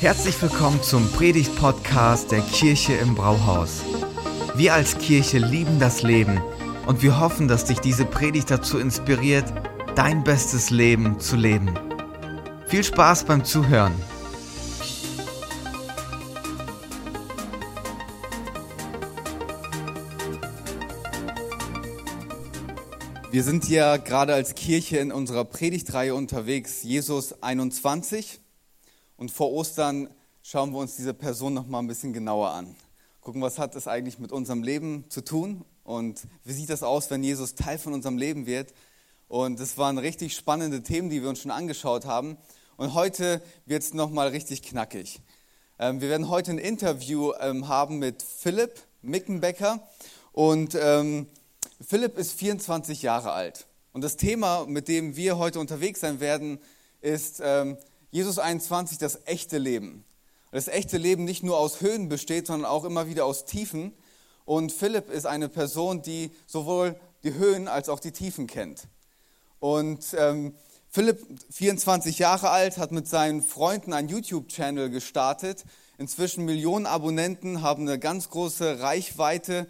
[0.00, 3.82] Herzlich willkommen zum Predigt-Podcast der Kirche im Brauhaus.
[4.54, 6.40] Wir als Kirche lieben das Leben
[6.86, 9.44] und wir hoffen, dass dich diese Predigt dazu inspiriert,
[9.96, 11.78] dein bestes Leben zu leben.
[12.66, 13.92] Viel Spaß beim Zuhören.
[23.30, 28.40] Wir sind ja gerade als Kirche in unserer Predigtreihe unterwegs, Jesus 21.
[29.20, 30.08] Und vor Ostern
[30.42, 32.74] schauen wir uns diese Person noch mal ein bisschen genauer an.
[33.20, 37.10] Gucken, was hat das eigentlich mit unserem Leben zu tun und wie sieht das aus,
[37.10, 38.72] wenn Jesus Teil von unserem Leben wird.
[39.28, 42.38] Und das waren richtig spannende Themen, die wir uns schon angeschaut haben.
[42.78, 45.20] Und heute wird es noch mal richtig knackig.
[45.78, 49.86] Ähm, wir werden heute ein Interview ähm, haben mit Philipp Mickenbecker.
[50.32, 51.26] Und ähm,
[51.86, 53.66] Philipp ist 24 Jahre alt.
[53.92, 56.58] Und das Thema, mit dem wir heute unterwegs sein werden,
[57.02, 57.42] ist
[58.10, 60.04] Jesus 21, das echte Leben.
[60.50, 63.92] Das echte Leben nicht nur aus Höhen besteht, sondern auch immer wieder aus Tiefen.
[64.44, 68.88] Und Philipp ist eine Person, die sowohl die Höhen als auch die Tiefen kennt.
[69.60, 70.54] Und ähm,
[70.88, 75.64] Philipp, 24 Jahre alt, hat mit seinen Freunden einen YouTube-Channel gestartet.
[75.98, 79.68] Inzwischen Millionen Abonnenten, haben eine ganz große Reichweite.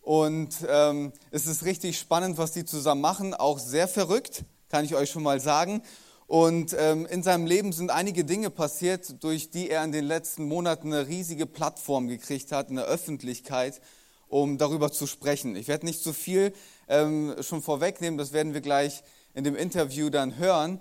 [0.00, 3.34] Und ähm, es ist richtig spannend, was die zusammen machen.
[3.34, 5.82] Auch sehr verrückt, kann ich euch schon mal sagen.
[6.26, 10.44] Und ähm, in seinem Leben sind einige Dinge passiert, durch die er in den letzten
[10.44, 13.80] Monaten eine riesige Plattform gekriegt hat, eine Öffentlichkeit,
[14.28, 15.56] um darüber zu sprechen.
[15.56, 16.52] Ich werde nicht zu so viel
[16.88, 19.02] ähm, schon vorwegnehmen, das werden wir gleich
[19.34, 20.80] in dem Interview dann hören.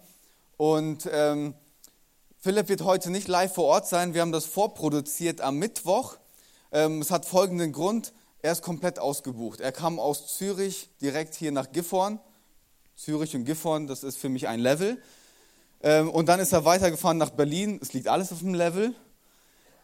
[0.58, 1.53] Und ähm,
[2.38, 4.14] Philipp wird heute nicht live vor Ort sein.
[4.14, 6.17] Wir haben das vorproduziert am Mittwoch.
[6.72, 8.14] Ähm, es hat folgenden Grund.
[8.42, 9.59] Er ist komplett ausgebucht.
[9.59, 12.20] Er kam aus Zürich direkt hier nach Gifhorn.
[12.95, 15.02] Zürich und Gifhorn, das ist für mich ein Level.
[15.84, 17.80] Ähm, und dann ist er weitergefahren nach Berlin.
[17.82, 18.94] Es liegt alles auf dem Level.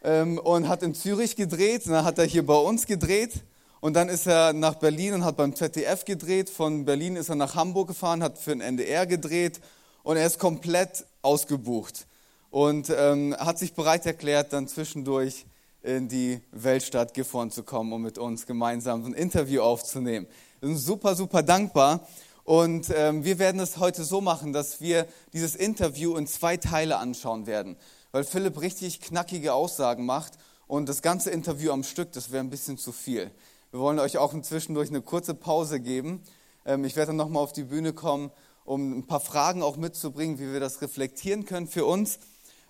[0.03, 1.83] Ähm, und hat in Zürich gedreht.
[1.87, 3.43] Dann hat er hier bei uns gedreht.
[3.79, 6.49] Und dann ist er nach Berlin und hat beim ZDF gedreht.
[6.49, 9.59] Von Berlin ist er nach Hamburg gefahren, hat für den NDR gedreht.
[10.03, 12.07] Und er ist komplett ausgebucht.
[12.49, 15.45] Und ähm, hat sich bereit erklärt, dann zwischendurch
[15.83, 20.27] in die Weltstadt Gifhorn zu kommen, um mit uns gemeinsam ein Interview aufzunehmen.
[20.59, 22.07] Wir sind super, super dankbar.
[22.47, 26.95] Und ähm, wir werden es heute so machen, dass wir dieses Interview in zwei Teile
[26.95, 27.75] anschauen werden,
[28.13, 32.49] weil Philipp richtig knackige Aussagen macht und das ganze Interview am Stück, das wäre ein
[32.49, 33.31] bisschen zu viel.
[33.71, 36.23] Wir wollen euch auch zwischendurch eine kurze Pause geben.
[36.65, 38.31] Ähm, ich werde dann nochmal auf die Bühne kommen,
[38.63, 42.17] um ein paar Fragen auch mitzubringen, wie wir das reflektieren können für uns.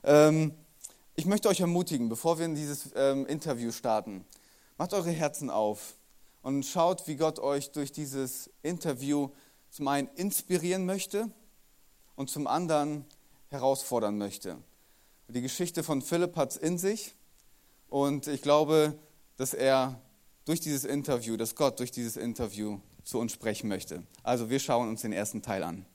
[0.03, 0.55] Ähm,
[1.15, 4.25] ich möchte euch ermutigen, bevor wir in dieses ähm, Interview starten,
[4.79, 5.93] macht eure Herzen auf
[6.41, 9.29] und schaut, wie Gott euch durch dieses Interview
[9.69, 11.29] zum einen inspirieren möchte
[12.15, 13.05] und zum anderen
[13.49, 14.57] herausfordern möchte.
[15.27, 17.15] Die Geschichte von Philipp hat es in sich
[17.89, 18.97] und ich glaube,
[19.37, 20.01] dass er
[20.45, 24.03] durch dieses Interview, dass Gott durch dieses Interview zu uns sprechen möchte.
[24.23, 25.85] Also wir schauen uns den ersten Teil an.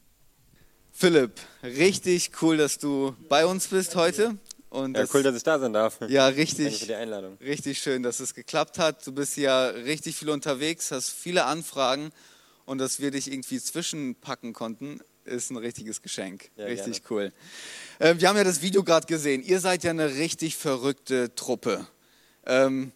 [0.93, 4.38] Philipp, richtig cool, dass du bei uns bist heute.
[4.69, 5.99] Und ja, das, cool, dass ich da sein darf.
[6.09, 6.65] Ja, richtig.
[6.65, 7.37] Danke für die Einladung.
[7.41, 9.06] Richtig schön, dass es geklappt hat.
[9.06, 12.11] Du bist ja richtig viel unterwegs, hast viele Anfragen
[12.65, 16.50] und dass wir dich irgendwie zwischenpacken konnten, ist ein richtiges Geschenk.
[16.56, 17.11] Ja, richtig gerne.
[17.11, 17.33] cool.
[17.99, 19.43] Äh, wir haben ja das Video gerade gesehen.
[19.43, 21.87] Ihr seid ja eine richtig verrückte Truppe.
[22.45, 22.93] Ähm,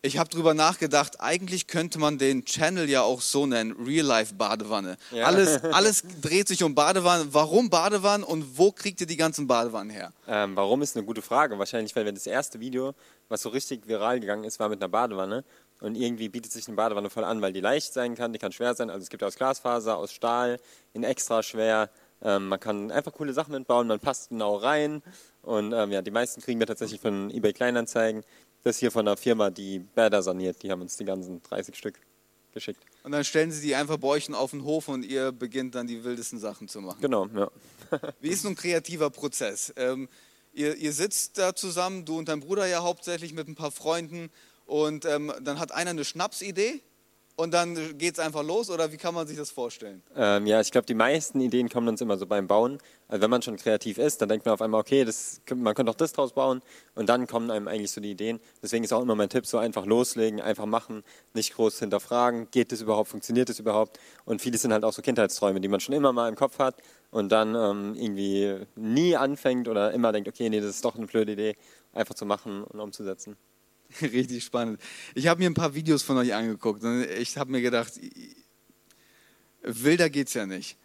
[0.00, 4.34] ich habe darüber nachgedacht, eigentlich könnte man den Channel ja auch so nennen, Real Life
[4.34, 4.96] Badewanne.
[5.10, 5.26] Ja.
[5.26, 7.26] Alles, alles dreht sich um Badewanne.
[7.34, 10.12] Warum Badewanne und wo kriegt ihr die ganzen Badewannen her?
[10.28, 11.58] Ähm, warum ist eine gute Frage.
[11.58, 12.94] Wahrscheinlich, weil wir das erste Video,
[13.28, 15.44] was so richtig viral gegangen ist, war mit einer Badewanne.
[15.80, 18.52] Und irgendwie bietet sich eine Badewanne voll an, weil die leicht sein kann, die kann
[18.52, 18.90] schwer sein.
[18.90, 20.58] Also es gibt aus Glasfaser, aus Stahl,
[20.92, 21.90] in extra schwer.
[22.20, 25.02] Ähm, man kann einfach coole Sachen mitbauen, man passt genau rein.
[25.42, 28.24] Und ähm, ja, die meisten kriegen wir tatsächlich von eBay Kleinanzeigen.
[28.64, 30.62] Das hier von einer Firma, die Bäder saniert.
[30.62, 32.00] Die haben uns die ganzen 30 Stück
[32.52, 32.82] geschickt.
[33.04, 35.86] Und dann stellen sie die einfach bei euch auf den Hof und ihr beginnt dann
[35.86, 37.00] die wildesten Sachen zu machen.
[37.00, 37.50] Genau, ja.
[38.20, 39.72] Wie ist so ein kreativer Prozess?
[39.76, 40.08] Ähm,
[40.52, 44.30] ihr, ihr sitzt da zusammen, du und dein Bruder ja hauptsächlich mit ein paar Freunden
[44.68, 46.82] und ähm, dann hat einer eine Schnapsidee
[47.36, 50.02] und dann geht es einfach los oder wie kann man sich das vorstellen?
[50.14, 52.78] Ähm, ja, ich glaube, die meisten Ideen kommen uns immer so beim Bauen.
[53.06, 55.90] Also wenn man schon kreativ ist, dann denkt man auf einmal, okay, das, man könnte
[55.90, 56.60] auch das draus bauen
[56.94, 58.40] und dann kommen einem eigentlich so die Ideen.
[58.62, 62.72] Deswegen ist auch immer mein Tipp, so einfach loslegen, einfach machen, nicht groß hinterfragen, geht
[62.72, 63.98] das überhaupt, funktioniert das überhaupt?
[64.26, 66.76] Und viele sind halt auch so Kindheitsträume, die man schon immer mal im Kopf hat
[67.10, 71.06] und dann ähm, irgendwie nie anfängt oder immer denkt, okay, nee, das ist doch eine
[71.06, 71.56] blöde Idee,
[71.94, 73.36] einfach zu machen und umzusetzen.
[74.02, 74.80] Richtig spannend.
[75.14, 77.92] Ich habe mir ein paar Videos von euch angeguckt und ich habe mir gedacht,
[79.62, 80.76] wilder geht's ja nicht.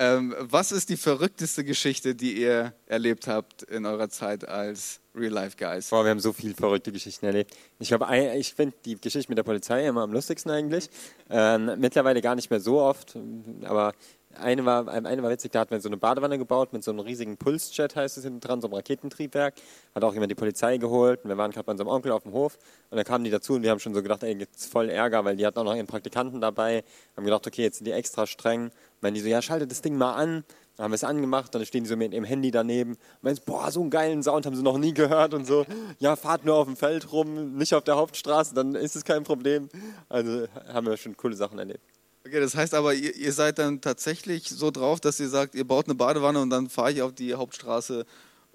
[0.00, 5.90] Ähm, was ist die verrückteste Geschichte, die ihr erlebt habt in eurer Zeit als Real-Life-Guys?
[5.90, 7.56] Boah, wir haben so viele verrückte Geschichten erlebt.
[7.80, 8.06] Ich glaube,
[8.36, 10.88] ich finde die Geschichte mit der Polizei immer am lustigsten eigentlich.
[11.28, 13.18] Ähm, mittlerweile gar nicht mehr so oft,
[13.64, 13.92] aber
[14.38, 17.00] eine war, eine war witzig, da hatten wir so eine Badewanne gebaut mit so einem
[17.00, 19.54] riesigen Pulsjet, heißt es hinten dran, so einem Raketentriebwerk.
[19.94, 22.32] Hat auch jemand die Polizei geholt und wir waren gerade bei unserem Onkel auf dem
[22.32, 22.58] Hof
[22.90, 25.24] und dann kamen die dazu und wir haben schon so gedacht, ey, gibt's voll Ärger,
[25.24, 26.84] weil die hatten auch noch ihren Praktikanten dabei.
[27.16, 28.70] Haben gedacht, okay, jetzt sind die extra streng.
[29.00, 30.44] Und die so, ja, schaltet das Ding mal an.
[30.76, 33.38] Dann haben wir es angemacht, dann stehen die so mit ihrem Handy daneben und meinen,
[33.44, 35.66] boah, so einen geilen Sound haben sie noch nie gehört und so.
[35.98, 39.24] Ja, fahrt nur auf dem Feld rum, nicht auf der Hauptstraße, dann ist es kein
[39.24, 39.68] Problem.
[40.08, 41.97] Also haben wir schon coole Sachen erlebt.
[42.28, 45.66] Okay, das heißt aber, ihr, ihr, seid dann tatsächlich so drauf, dass ihr sagt, ihr
[45.66, 48.04] baut eine Badewanne und dann fahre ich auf die Hauptstraße.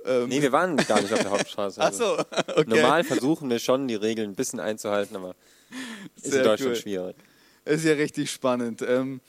[0.06, 0.30] Ähm.
[0.30, 1.82] Nee, wir waren gar nicht auf der Hauptstraße.
[1.82, 2.18] Also.
[2.30, 2.64] Ach so, okay.
[2.68, 5.34] Normal versuchen wir schon, die Regeln ein bisschen einzuhalten, aber
[6.16, 6.82] ist Sehr in Deutschland cool.
[6.82, 7.16] schwierig.
[7.66, 8.84] Ist ja richtig spannend.
[8.88, 9.22] Ähm,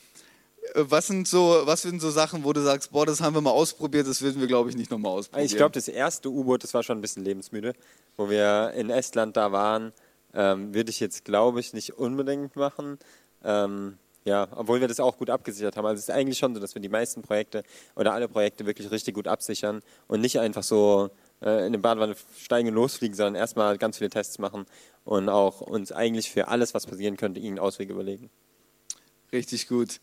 [0.74, 3.50] was sind so, was sind so Sachen, wo du sagst, boah, das haben wir mal
[3.50, 5.46] ausprobiert, das würden wir, glaube ich, nicht nochmal ausprobieren?
[5.46, 7.72] Ich glaube, das erste U-Boot, das war schon ein bisschen lebensmüde,
[8.18, 9.92] wo wir in Estland da waren,
[10.34, 12.98] ähm, würde ich jetzt, glaube ich, nicht unbedingt machen.
[13.42, 15.84] Ähm, ja, obwohl wir das auch gut abgesichert haben.
[15.84, 17.62] Also es ist eigentlich schon so, dass wir die meisten Projekte
[17.94, 21.10] oder alle Projekte wirklich richtig gut absichern und nicht einfach so
[21.42, 24.64] äh, in den Badewanne steigen und losfliegen, sondern erstmal ganz viele Tests machen
[25.04, 28.30] und auch uns eigentlich für alles, was passieren könnte, irgendeinen Ausweg überlegen.
[29.30, 30.00] Richtig gut.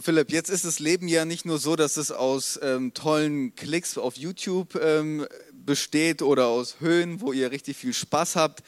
[0.00, 3.98] Philipp, jetzt ist das Leben ja nicht nur so, dass es aus ähm, tollen Klicks
[3.98, 8.62] auf YouTube ähm, besteht oder aus Höhen, wo ihr richtig viel Spaß habt.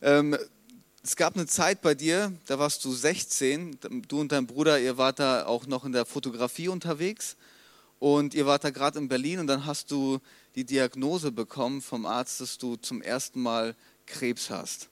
[0.00, 0.38] Ähm,
[1.06, 4.98] es gab eine Zeit bei dir, da warst du 16, du und dein Bruder, ihr
[4.98, 7.36] wart da auch noch in der Fotografie unterwegs
[8.00, 10.18] und ihr wart da gerade in Berlin und dann hast du
[10.56, 13.76] die Diagnose bekommen vom Arzt, dass du zum ersten Mal
[14.06, 14.88] Krebs hast.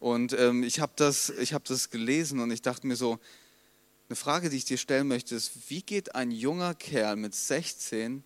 [0.00, 3.18] Und ähm, ich habe das, hab das gelesen und ich dachte mir so,
[4.08, 8.24] eine Frage, die ich dir stellen möchte, ist, wie geht ein junger Kerl mit 16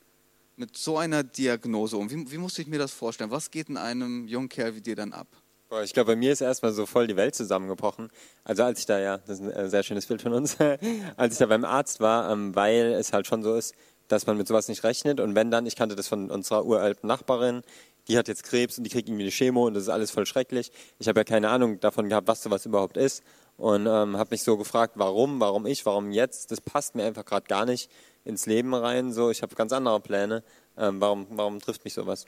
[0.54, 2.08] mit so einer Diagnose um?
[2.08, 3.32] Wie, wie musste ich mir das vorstellen?
[3.32, 5.41] Was geht in einem jungen Kerl wie dir dann ab?
[5.80, 8.10] Ich glaube, bei mir ist erstmal so voll die Welt zusammengebrochen.
[8.44, 10.58] Also als ich da, ja, das ist ein äh, sehr schönes Bild von uns,
[11.16, 13.74] als ich da beim Arzt war, ähm, weil es halt schon so ist,
[14.08, 15.18] dass man mit sowas nicht rechnet.
[15.18, 17.62] Und wenn dann, ich kannte das von unserer uralten Nachbarin,
[18.08, 20.26] die hat jetzt Krebs und die kriegt irgendwie eine Chemo und das ist alles voll
[20.26, 20.72] schrecklich.
[20.98, 23.22] Ich habe ja keine Ahnung davon gehabt, was sowas überhaupt ist.
[23.56, 26.50] Und ähm, habe mich so gefragt, warum, warum ich, warum jetzt?
[26.50, 27.90] Das passt mir einfach gerade gar nicht
[28.24, 29.12] ins Leben rein.
[29.12, 30.42] So, ich habe ganz andere Pläne.
[30.76, 32.26] Ähm, warum, warum trifft mich sowas?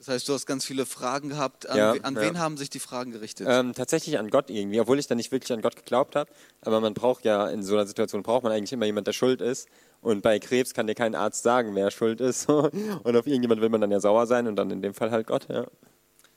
[0.00, 1.68] Das heißt, du hast ganz viele Fragen gehabt.
[1.68, 3.46] An, ja, an wen haben sich die Fragen gerichtet?
[3.50, 6.30] Ähm, tatsächlich an Gott irgendwie, obwohl ich da nicht wirklich an Gott geglaubt habe.
[6.62, 9.42] Aber man braucht ja, in so einer Situation braucht man eigentlich immer jemand, der schuld
[9.42, 9.68] ist.
[10.00, 12.48] Und bei Krebs kann dir kein Arzt sagen, wer schuld ist.
[12.48, 15.26] und auf irgendjemand will man dann ja sauer sein und dann in dem Fall halt
[15.26, 15.66] Gott, ja.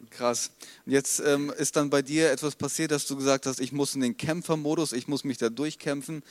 [0.10, 0.52] Krass.
[0.86, 3.96] Und jetzt ähm, ist dann bei dir etwas passiert, dass du gesagt hast, ich muss
[3.96, 6.22] in den Kämpfermodus, ich muss mich da durchkämpfen.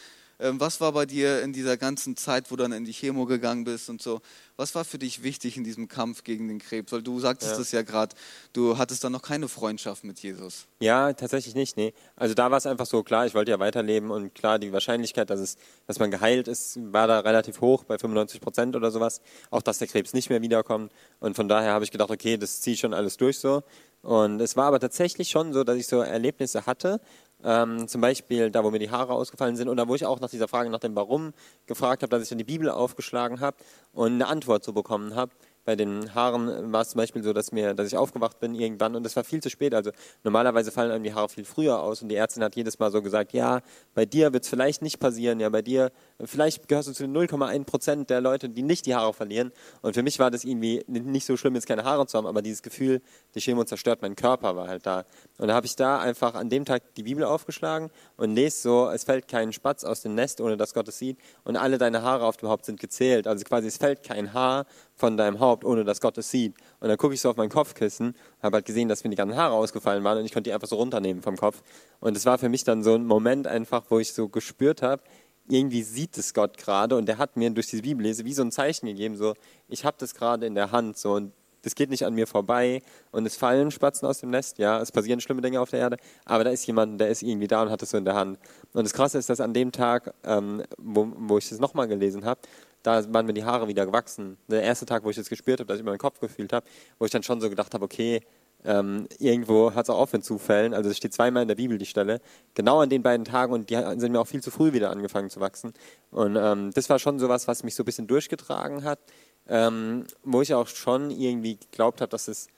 [0.42, 3.26] Ähm, was war bei dir in dieser ganzen Zeit, wo du dann in die Chemo
[3.26, 4.20] gegangen bist und so?
[4.56, 6.90] Was war für dich wichtig in diesem Kampf gegen den Krebs?
[6.90, 8.16] Weil du sagtest es ja, ja gerade,
[8.52, 10.66] du hattest dann noch keine Freundschaft mit Jesus.
[10.80, 11.94] Ja, tatsächlich nicht, nee.
[12.16, 15.30] Also da war es einfach so, klar, ich wollte ja weiterleben und klar, die Wahrscheinlichkeit,
[15.30, 15.56] dass, es,
[15.86, 19.20] dass man geheilt ist, war da relativ hoch, bei 95 Prozent oder sowas.
[19.50, 20.92] Auch, dass der Krebs nicht mehr wiederkommt.
[21.20, 23.62] Und von daher habe ich gedacht, okay, das ziehe ich schon alles durch so.
[24.02, 27.00] Und es war aber tatsächlich schon so, dass ich so Erlebnisse hatte,
[27.44, 30.30] ähm, zum Beispiel da, wo mir die Haare ausgefallen sind oder wo ich auch nach
[30.30, 31.32] dieser Frage nach dem Warum
[31.66, 33.56] gefragt habe, dass ich dann die Bibel aufgeschlagen habe
[33.92, 35.32] und eine Antwort zu bekommen habe
[35.64, 38.96] bei den Haaren war es zum Beispiel so, dass mir, dass ich aufgewacht bin irgendwann
[38.96, 39.74] und es war viel zu spät.
[39.74, 39.92] Also
[40.24, 43.02] normalerweise fallen einem die Haare viel früher aus und die Ärztin hat jedes Mal so
[43.02, 43.60] gesagt, ja,
[43.94, 45.92] bei dir wird es vielleicht nicht passieren, ja, bei dir,
[46.24, 49.52] vielleicht gehörst du zu den 0,1 Prozent der Leute, die nicht die Haare verlieren.
[49.82, 52.42] Und für mich war das irgendwie nicht so schlimm, jetzt keine Haare zu haben, aber
[52.42, 53.00] dieses Gefühl,
[53.34, 55.04] die Chemo zerstört mein Körper, war halt da.
[55.38, 58.90] Und da habe ich da einfach an dem Tag die Bibel aufgeschlagen und lese so,
[58.90, 62.02] es fällt kein Spatz aus dem Nest, ohne dass Gott es sieht und alle deine
[62.02, 63.26] Haare auf dem Haupt sind gezählt.
[63.26, 66.54] Also quasi es fällt kein Haar von deinem Haupt, ohne dass Gott es sieht.
[66.80, 69.36] Und dann gucke ich so auf mein Kopfkissen, habe halt gesehen, dass mir die ganzen
[69.36, 71.62] Haare ausgefallen waren und ich konnte die einfach so runternehmen vom Kopf.
[72.00, 75.02] Und es war für mich dann so ein Moment einfach, wo ich so gespürt habe,
[75.48, 78.52] irgendwie sieht es Gott gerade und der hat mir durch diese Bibellese wie so ein
[78.52, 79.34] Zeichen gegeben, so
[79.68, 81.32] ich habe das gerade in der Hand so und
[81.62, 82.82] das geht nicht an mir vorbei
[83.12, 85.96] und es fallen Spatzen aus dem Nest, ja, es passieren schlimme Dinge auf der Erde,
[86.24, 88.38] aber da ist jemand, der ist irgendwie da und hat es so in der Hand.
[88.72, 92.24] Und das Krasse ist, dass an dem Tag, ähm, wo, wo ich das nochmal gelesen
[92.24, 92.40] habe,
[92.82, 94.36] da waren mir die Haare wieder gewachsen.
[94.48, 96.66] Der erste Tag, wo ich das gespürt habe, dass ich meinen Kopf gefühlt habe,
[96.98, 98.20] wo ich dann schon so gedacht habe, okay,
[98.64, 100.74] ähm, irgendwo hat es auch auf mit Zufällen.
[100.74, 102.20] Also es steht zweimal in der Bibel die Stelle.
[102.54, 105.30] Genau an den beiden Tagen und die sind mir auch viel zu früh wieder angefangen
[105.30, 105.72] zu wachsen.
[106.10, 109.00] Und ähm, das war schon sowas, was mich so ein bisschen durchgetragen hat,
[109.48, 112.48] ähm, wo ich auch schon irgendwie geglaubt habe, dass es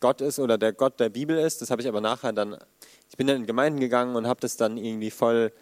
[0.00, 1.62] Gott ist oder der Gott der Bibel ist.
[1.62, 2.56] Das habe ich aber nachher dann,
[3.08, 5.52] ich bin dann in Gemeinden gegangen und habe das dann irgendwie voll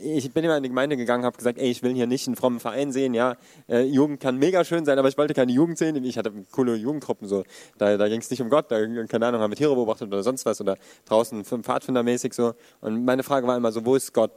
[0.00, 2.36] ich bin immer in die Gemeinde gegangen, habe gesagt, ey, ich will hier nicht einen
[2.36, 3.36] frommen Verein sehen, ja,
[3.68, 6.02] äh, Jugend kann mega schön sein, aber ich wollte keine Jugend sehen.
[6.04, 7.44] Ich hatte coole Jugendgruppen, so,
[7.78, 10.22] da, da ging es nicht um Gott, da, keine Ahnung, haben wir Tiere beobachtet oder
[10.22, 12.54] sonst was oder draußen Pfadfindermäßig so.
[12.80, 14.32] Und meine Frage war immer so, wo ist Gott?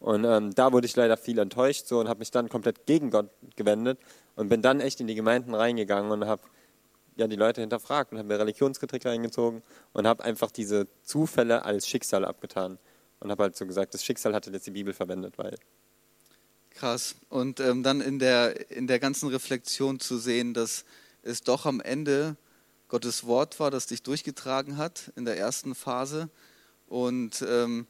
[0.00, 3.10] Und ähm, da wurde ich leider viel enttäuscht so und habe mich dann komplett gegen
[3.10, 3.98] Gott gewendet
[4.36, 6.42] und bin dann echt in die Gemeinden reingegangen und habe
[7.16, 9.62] ja, die Leute hinterfragt und habe mir Religionskritik reingezogen
[9.92, 12.78] und habe einfach diese Zufälle als Schicksal abgetan
[13.24, 15.56] und habe halt so gesagt, das Schicksal hatte jetzt die Bibel verwendet, weil.
[16.70, 17.16] Krass.
[17.30, 20.84] Und ähm, dann in der, in der ganzen Reflexion zu sehen, dass
[21.22, 22.36] es doch am Ende
[22.88, 26.28] Gottes Wort war, das dich durchgetragen hat in der ersten Phase
[26.86, 27.86] und ähm,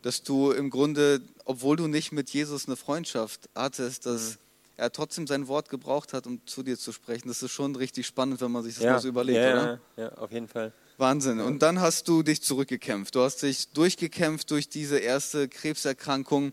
[0.00, 4.36] dass du im Grunde, obwohl du nicht mit Jesus eine Freundschaft hattest, dass mhm.
[4.78, 7.28] er trotzdem sein Wort gebraucht hat, um zu dir zu sprechen.
[7.28, 9.80] Das ist schon richtig spannend, wenn man sich das ja, mal so überlegt, ja, oder?
[9.96, 10.72] Ja, auf jeden Fall.
[10.98, 11.40] Wahnsinn.
[11.40, 13.14] Und dann hast du dich zurückgekämpft.
[13.14, 16.52] Du hast dich durchgekämpft durch diese erste Krebserkrankung.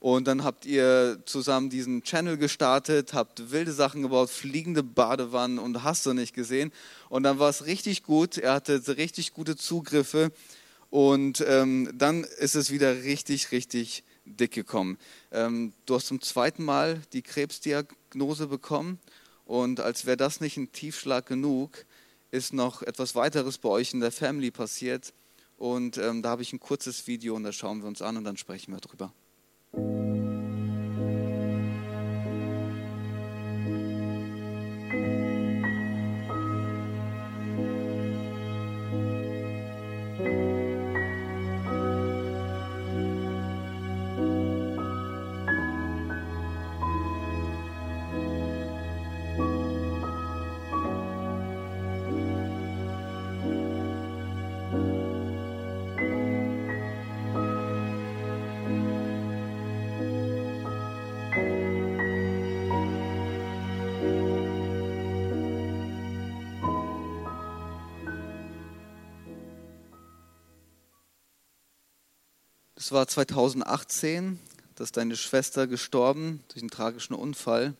[0.00, 5.82] Und dann habt ihr zusammen diesen Channel gestartet, habt wilde Sachen gebaut, fliegende Badewannen und
[5.82, 6.72] hast du nicht gesehen.
[7.08, 8.36] Und dann war es richtig gut.
[8.36, 10.32] Er hatte richtig gute Zugriffe.
[10.90, 14.98] Und ähm, dann ist es wieder richtig, richtig dick gekommen.
[15.32, 18.98] Ähm, du hast zum zweiten Mal die Krebsdiagnose bekommen.
[19.46, 21.84] Und als wäre das nicht ein Tiefschlag genug,
[22.34, 25.14] ist noch etwas weiteres bei euch in der Family passiert.
[25.56, 28.24] Und ähm, da habe ich ein kurzes Video und das schauen wir uns an und
[28.24, 29.12] dann sprechen wir drüber.
[72.84, 74.38] Es war 2018,
[74.74, 77.72] da ist deine Schwester gestorben durch einen tragischen Unfall.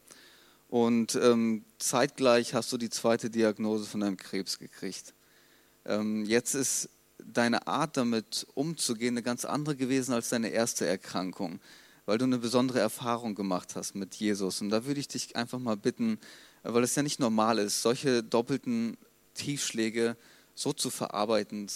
[0.71, 5.13] Und ähm, zeitgleich hast du die zweite Diagnose von deinem Krebs gekriegt.
[5.85, 11.61] Ähm, jetzt ist deine Art damit umzugehen eine ganz andere gewesen als deine erste Erkrankung,
[12.07, 14.63] weil du eine besondere Erfahrung gemacht hast mit Jesus.
[14.63, 16.19] Und da würde ich dich einfach mal bitten,
[16.63, 18.97] weil es ja nicht normal ist, solche doppelten
[19.35, 20.17] Tiefschläge
[20.55, 21.69] so zu verarbeiten,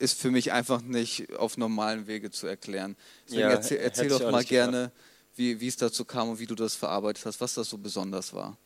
[0.00, 2.96] ist für mich einfach nicht auf normalen Wege zu erklären.
[3.26, 4.90] Deswegen ja, erzähl, erzähl doch mal gerne,
[5.36, 8.32] wie, wie es dazu kam und wie du das verarbeitet hast, was das so besonders
[8.32, 8.56] war.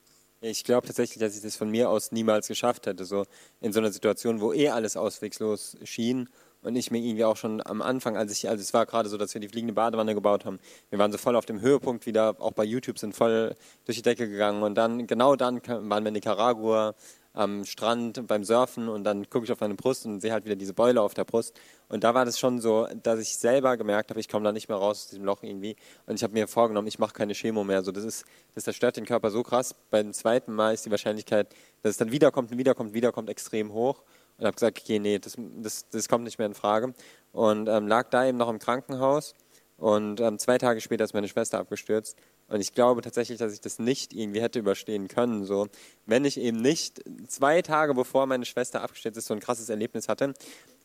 [0.40, 3.24] Ich glaube tatsächlich, dass ich das von mir aus niemals geschafft hätte, so
[3.60, 6.28] in so einer Situation, wo eh alles auswegslos schien
[6.62, 9.16] und ich mir irgendwie auch schon am Anfang, als ich, also es war gerade so,
[9.16, 10.58] dass wir die fliegende Badewanne gebaut haben,
[10.90, 13.54] wir waren so voll auf dem Höhepunkt wieder, auch bei YouTube sind voll
[13.86, 16.94] durch die Decke gegangen und dann, genau dann waren wir in Nicaragua,
[17.34, 20.54] am Strand beim Surfen und dann gucke ich auf meine Brust und sehe halt wieder
[20.54, 21.60] diese Beule auf der Brust.
[21.88, 24.68] Und da war das schon so, dass ich selber gemerkt habe, ich komme da nicht
[24.68, 25.74] mehr raus aus diesem Loch irgendwie.
[26.06, 27.82] Und ich habe mir vorgenommen, ich mache keine Chemo mehr.
[27.82, 28.24] So, das, ist,
[28.54, 29.74] das zerstört den Körper so krass.
[29.90, 31.48] Beim zweiten Mal ist die Wahrscheinlichkeit,
[31.82, 34.02] dass es dann wiederkommt und wiederkommt, wiederkommt, extrem hoch.
[34.38, 36.94] Und habe gesagt, okay, nee, das, das, das kommt nicht mehr in Frage.
[37.32, 39.34] Und ähm, lag da eben noch im Krankenhaus.
[39.76, 42.16] Und ähm, zwei Tage später ist meine Schwester abgestürzt.
[42.54, 45.44] Und ich glaube tatsächlich, dass ich das nicht irgendwie hätte überstehen können.
[45.44, 45.66] So,
[46.06, 50.08] wenn ich eben nicht zwei Tage bevor meine Schwester abgestürzt ist, so ein krasses Erlebnis
[50.08, 50.34] hatte.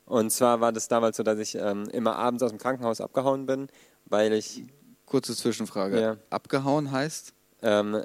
[0.07, 3.45] Und zwar war das damals so, dass ich ähm, immer abends aus dem Krankenhaus abgehauen
[3.45, 3.67] bin,
[4.05, 4.63] weil ich.
[5.05, 6.01] Kurze Zwischenfrage.
[6.01, 6.17] Ja.
[6.31, 7.33] Abgehauen heißt?
[7.61, 8.03] Ähm,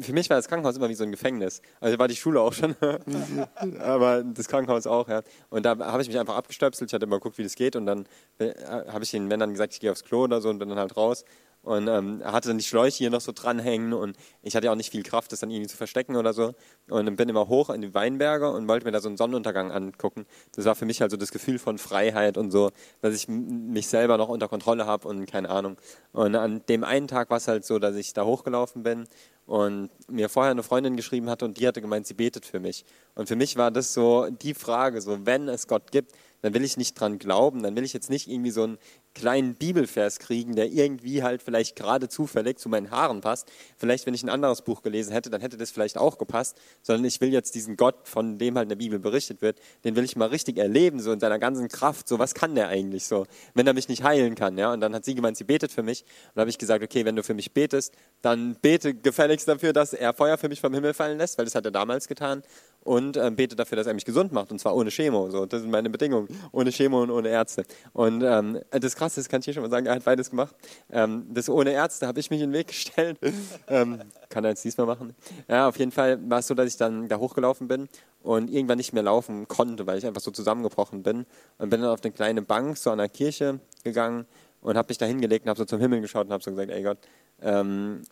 [0.00, 1.62] für mich war das Krankenhaus immer wie so ein Gefängnis.
[1.78, 2.74] Also war die Schule auch schon,
[3.78, 5.22] aber das Krankenhaus auch, ja.
[5.50, 7.86] Und da habe ich mich einfach abgestöpselt, ich hatte immer geguckt, wie das geht und
[7.86, 8.06] dann
[8.38, 8.52] äh,
[8.88, 10.96] habe ich den Männern gesagt, ich gehe aufs Klo oder so und bin dann halt
[10.96, 11.24] raus
[11.68, 14.76] und ähm, hatte dann die Schläuche hier noch so dranhängen und ich hatte ja auch
[14.76, 16.54] nicht viel Kraft, das dann irgendwie zu verstecken oder so.
[16.88, 20.24] Und bin immer hoch in die Weinberge und wollte mir da so einen Sonnenuntergang angucken.
[20.54, 22.70] Das war für mich halt so das Gefühl von Freiheit und so,
[23.02, 25.76] dass ich mich selber noch unter Kontrolle habe und keine Ahnung.
[26.12, 29.06] Und an dem einen Tag war es halt so, dass ich da hochgelaufen bin
[29.48, 32.84] und mir vorher eine Freundin geschrieben hatte und die hatte gemeint, sie betet für mich.
[33.14, 36.12] Und für mich war das so die Frage, so wenn es Gott gibt,
[36.42, 38.78] dann will ich nicht dran glauben, dann will ich jetzt nicht irgendwie so einen
[39.14, 43.50] kleinen Bibelvers kriegen, der irgendwie halt vielleicht gerade zufällig zu meinen Haaren passt.
[43.76, 47.04] Vielleicht, wenn ich ein anderes Buch gelesen hätte, dann hätte das vielleicht auch gepasst, sondern
[47.04, 50.04] ich will jetzt diesen Gott, von dem halt in der Bibel berichtet wird, den will
[50.04, 53.26] ich mal richtig erleben, so in seiner ganzen Kraft, so was kann der eigentlich so,
[53.54, 54.72] wenn er mich nicht heilen kann, ja.
[54.72, 56.04] Und dann hat sie gemeint, sie betet für mich.
[56.34, 59.92] Und habe ich gesagt, okay, wenn du für mich betest, dann bete gefälligst dafür, dass
[59.92, 62.42] er Feuer für mich vom Himmel fallen lässt, weil das hat er damals getan.
[62.84, 65.30] und ähm, bete dafür, dass er mich gesund macht und zwar ohne Chemo.
[65.30, 67.64] So, das sind meine Bedingungen, ohne Chemo und ohne Ärzte.
[67.92, 70.54] Und ähm, das Krasse ist, kann ich hier schon mal sagen, er hat beides gemacht.
[70.90, 73.18] Ähm, das ohne Ärzte habe ich mich in den Weg gestellt.
[73.68, 75.14] ähm, kann er jetzt diesmal machen.
[75.48, 77.88] Ja, auf jeden Fall war es so, dass ich dann da hochgelaufen bin
[78.22, 81.26] und irgendwann nicht mehr laufen konnte, weil ich einfach so zusammengebrochen bin
[81.58, 84.26] und bin dann auf eine kleine Bank so an der Kirche gegangen
[84.60, 86.70] und habe mich da hingelegt und habe so zum Himmel geschaut und habe so gesagt,
[86.70, 86.98] ey Gott,
[87.40, 88.02] ähm,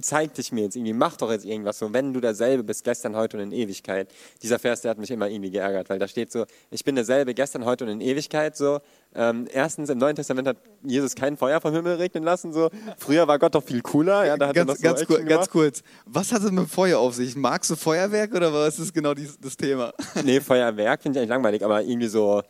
[0.00, 3.14] zeig dich mir jetzt irgendwie, mach doch jetzt irgendwas so, wenn du derselbe bist, gestern,
[3.14, 4.08] heute und in Ewigkeit.
[4.42, 7.34] Dieser Vers, der hat mich immer irgendwie geärgert, weil da steht so, ich bin derselbe
[7.34, 8.80] gestern, heute und in Ewigkeit so.
[9.14, 12.70] Ähm, erstens, im Neuen Testament hat Jesus kein Feuer vom Himmel regnen lassen, so.
[12.96, 15.20] Früher war Gott doch viel cooler, ja, da hat ganz, er noch so ganz, kur
[15.24, 17.36] ganz kurz, was hat es mit Feuer auf sich?
[17.36, 19.92] Magst du Feuerwerk oder was ist genau dies, das Thema?
[20.24, 22.42] Nee, Feuerwerk finde ich eigentlich langweilig, aber irgendwie so,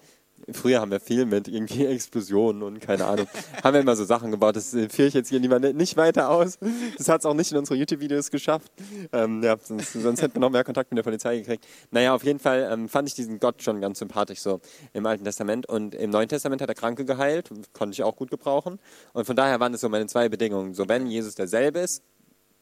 [0.52, 3.26] früher haben wir viel mit irgendwie Explosionen und keine Ahnung,
[3.62, 6.30] haben wir immer so Sachen gebaut, das führe ich jetzt hier lieber ni- nicht weiter
[6.30, 6.58] aus.
[6.98, 8.72] Das hat es auch nicht in unsere YouTube-Videos geschafft.
[9.12, 11.66] Ähm, ja, sonst, sonst hätten wir noch mehr Kontakt mit der Polizei gekriegt.
[11.90, 14.60] Naja, auf jeden Fall ähm, fand ich diesen Gott schon ganz sympathisch so
[14.92, 18.30] im Alten Testament und im Neuen Testament hat er Kranke geheilt, konnte ich auch gut
[18.30, 18.78] gebrauchen
[19.12, 20.74] und von daher waren es so meine zwei Bedingungen.
[20.74, 22.02] So, wenn Jesus derselbe ist,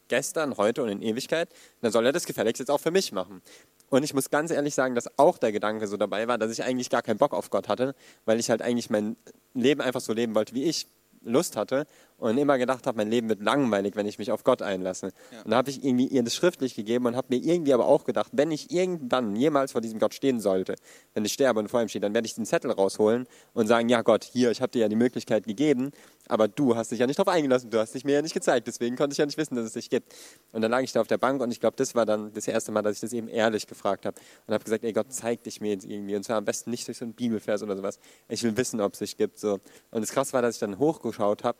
[0.07, 1.47] gestern, heute und in Ewigkeit,
[1.81, 3.41] dann soll er das gefälligst jetzt auch für mich machen.
[3.91, 6.63] Und ich muss ganz ehrlich sagen, dass auch der Gedanke so dabei war, dass ich
[6.63, 7.93] eigentlich gar keinen Bock auf Gott hatte,
[8.23, 9.17] weil ich halt eigentlich mein
[9.53, 10.87] Leben einfach so leben wollte, wie ich
[11.23, 11.85] Lust hatte
[12.21, 15.07] und immer gedacht habe, mein Leben wird langweilig, wenn ich mich auf Gott einlasse.
[15.43, 18.03] Und da habe ich irgendwie ihr das schriftlich gegeben und habe mir irgendwie aber auch
[18.03, 20.75] gedacht, wenn ich irgendwann jemals vor diesem Gott stehen sollte,
[21.15, 23.89] wenn ich sterbe und vor ihm stehe, dann werde ich den Zettel rausholen und sagen,
[23.89, 25.89] ja Gott, hier, ich habe dir ja die Möglichkeit gegeben,
[26.27, 28.67] aber du hast dich ja nicht darauf eingelassen, du hast dich mir ja nicht gezeigt,
[28.67, 30.13] deswegen konnte ich ja nicht wissen, dass es dich gibt.
[30.51, 32.47] Und dann lag ich da auf der Bank und ich glaube, das war dann das
[32.47, 35.41] erste Mal, dass ich das eben ehrlich gefragt habe und habe gesagt, ey Gott, zeig
[35.41, 37.99] dich mir jetzt irgendwie und zwar am besten nicht durch so einen Bibelvers oder sowas.
[38.29, 39.39] Ich will wissen, ob es dich gibt.
[39.39, 39.53] So.
[39.89, 41.57] Und das krass war, dass ich dann hochgeschaut habe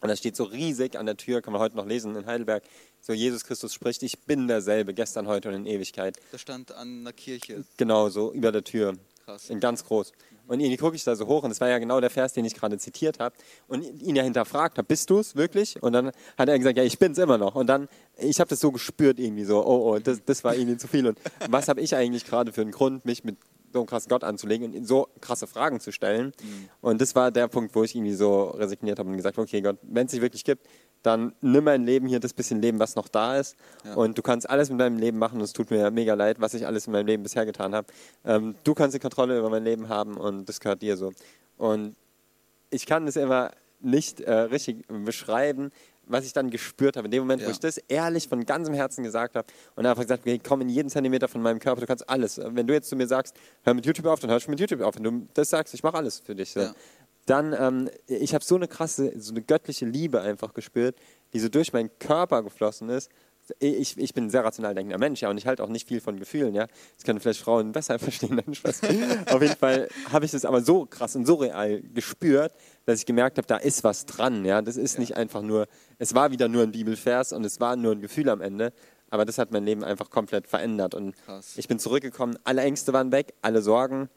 [0.00, 2.62] und da steht so riesig an der Tür, kann man heute noch lesen in Heidelberg,
[3.00, 6.18] so Jesus Christus spricht, ich bin derselbe, gestern, heute und in Ewigkeit.
[6.32, 7.64] Das stand an der Kirche.
[7.76, 8.94] Genau, so über der Tür.
[9.24, 9.50] Krass.
[9.50, 10.12] In ganz groß.
[10.46, 12.46] Und irgendwie gucke ich da so hoch und das war ja genau der Vers, den
[12.46, 13.34] ich gerade zitiert habe.
[13.66, 15.82] Und ihn ja hinterfragt habe, bist du es wirklich?
[15.82, 17.54] Und dann hat er gesagt, ja, ich bin es immer noch.
[17.54, 20.78] Und dann, ich habe das so gespürt irgendwie so, oh, oh, das, das war irgendwie
[20.78, 21.06] zu viel.
[21.06, 21.18] Und
[21.50, 23.36] was habe ich eigentlich gerade für einen Grund, mich mit
[23.72, 26.32] so einem krassen Gott anzulegen und so krasse Fragen zu stellen?
[26.80, 29.60] Und das war der Punkt, wo ich irgendwie so resigniert habe und gesagt habe, okay
[29.60, 30.66] Gott, wenn es dich wirklich gibt,
[31.02, 33.56] dann nimm mein Leben hier, das bisschen Leben, was noch da ist.
[33.94, 36.54] Und du kannst alles mit deinem Leben machen und es tut mir mega leid, was
[36.54, 37.86] ich alles in meinem Leben bisher getan habe.
[38.24, 41.12] Ähm, du kannst die Kontrolle über mein Leben haben und das gehört dir so.
[41.56, 41.96] Und
[42.70, 45.70] ich kann es immer nicht äh, richtig beschreiben,
[46.08, 47.06] was ich dann gespürt habe.
[47.06, 47.50] In dem Moment, wo Ja.
[47.52, 50.88] ich das ehrlich von ganzem Herzen gesagt habe und einfach gesagt, okay, komm in jeden
[50.90, 52.38] Zentimeter von meinem Körper, du kannst alles.
[52.42, 54.80] Wenn du jetzt zu mir sagst, hör mit YouTube auf, dann hörst du mit YouTube
[54.80, 54.96] auf.
[54.96, 56.50] Wenn du das sagst, ich mache alles für dich.
[56.52, 56.60] So.
[56.60, 56.74] Ja.
[57.26, 60.96] Dann, ähm, ich habe so eine krasse, so eine göttliche Liebe einfach gespürt,
[61.34, 63.10] die so durch meinen Körper geflossen ist.
[63.58, 66.00] Ich, ich bin ein sehr rational denkender Mensch, ja, und ich halte auch nicht viel
[66.00, 66.66] von Gefühlen, ja.
[66.96, 68.82] Das können vielleicht Frauen besser verstehen, nein, Spaß.
[69.30, 72.52] Auf jeden Fall habe ich das aber so krass und so real gespürt,
[72.84, 74.62] dass ich gemerkt habe, da ist was dran, ja.
[74.62, 75.66] Das ist nicht einfach nur,
[75.98, 78.72] es war wieder nur ein Bibelvers und es war nur ein Gefühl am Ende,
[79.10, 81.54] aber das hat mein Leben einfach komplett verändert und Krass.
[81.56, 84.08] ich bin zurückgekommen, alle Ängste waren weg, alle Sorgen,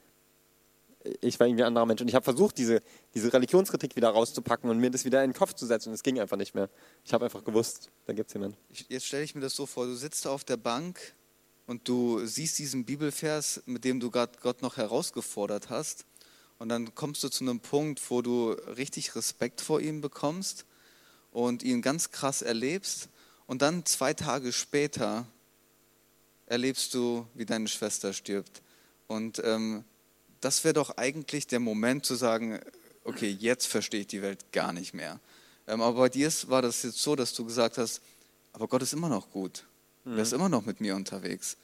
[1.22, 2.02] ich war irgendwie ein anderer Mensch.
[2.02, 2.82] Und ich habe versucht, diese,
[3.14, 5.90] diese Religionskritik wieder rauszupacken und mir das wieder in den Kopf zu setzen.
[5.90, 6.70] Und es ging einfach nicht mehr.
[7.04, 8.58] Ich habe einfach gewusst, da gibt es jemanden.
[8.90, 11.00] Jetzt stelle ich mir das so vor, du sitzt auf der Bank
[11.66, 16.06] und du siehst diesen Bibelvers, mit dem du gerade Gott noch herausgefordert hast.
[16.60, 20.66] Und dann kommst du zu einem Punkt, wo du richtig Respekt vor ihm bekommst
[21.32, 23.10] und ihn ganz krass erlebst.
[23.48, 25.26] Und dann zwei Tage später
[26.46, 28.62] erlebst du, wie deine Schwester stirbt.
[29.08, 29.84] Und ähm,
[30.42, 32.60] das wäre doch eigentlich der Moment zu sagen,
[33.04, 35.20] okay, jetzt verstehe ich die Welt gar nicht mehr.
[35.68, 38.02] Ähm, aber bei dir war das jetzt so, dass du gesagt hast,
[38.54, 39.64] aber Gott ist immer noch gut.
[40.04, 41.58] Er ist immer noch mit mir unterwegs.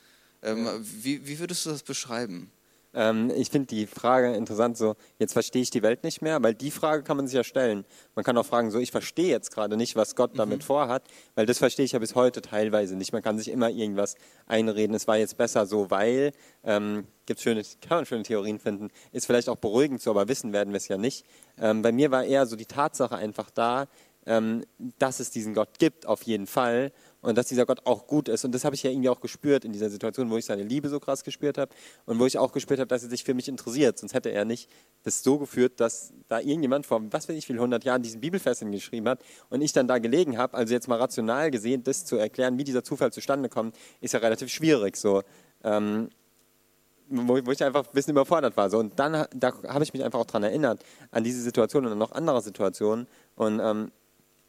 [0.44, 2.52] Ähm, wie, wie würdest du das beschreiben?
[2.98, 6.56] Ähm, ich finde die Frage interessant, so, jetzt verstehe ich die Welt nicht mehr, weil
[6.56, 7.86] die Frage kann man sich ja stellen.
[8.16, 11.04] Man kann auch fragen, so, ich verstehe jetzt gerade nicht, was Gott damit vorhat,
[11.36, 13.14] weil das verstehe ich ja bis heute teilweise nicht.
[13.14, 14.16] Man kann sich immer irgendwas
[14.48, 16.32] einreden, es war jetzt besser so, weil,
[16.64, 20.52] ähm, gibt's schöne, kann man schöne Theorien finden, ist vielleicht auch beruhigend so, aber wissen
[20.52, 21.24] werden wir es ja nicht.
[21.60, 23.88] Ähm, bei mir war eher so die Tatsache einfach da,
[24.26, 24.64] ähm,
[24.98, 26.92] dass es diesen Gott gibt, auf jeden Fall.
[27.28, 28.46] Und dass dieser Gott auch gut ist.
[28.46, 30.88] Und das habe ich ja irgendwie auch gespürt in dieser Situation, wo ich seine Liebe
[30.88, 33.50] so krass gespürt habe und wo ich auch gespürt habe, dass er sich für mich
[33.50, 34.00] interessiert.
[34.00, 34.70] Sonst hätte er nicht
[35.04, 38.60] das so geführt, dass da irgendjemand vor, was weiß ich, wie 100 Jahren diesen Bibelvers
[38.60, 40.54] hingeschrieben hat und ich dann da gelegen habe.
[40.56, 44.22] Also jetzt mal rational gesehen, das zu erklären, wie dieser Zufall zustande kommt, ist ja
[44.22, 44.96] relativ schwierig.
[44.96, 45.22] So.
[45.66, 46.08] Ähm,
[47.10, 48.70] wo, ich einfach ein bisschen überfordert war.
[48.70, 48.80] So.
[48.80, 51.98] Und dann da habe ich mich einfach auch daran erinnert, an diese Situation und an
[51.98, 53.06] noch andere Situationen.
[53.36, 53.92] Und ähm,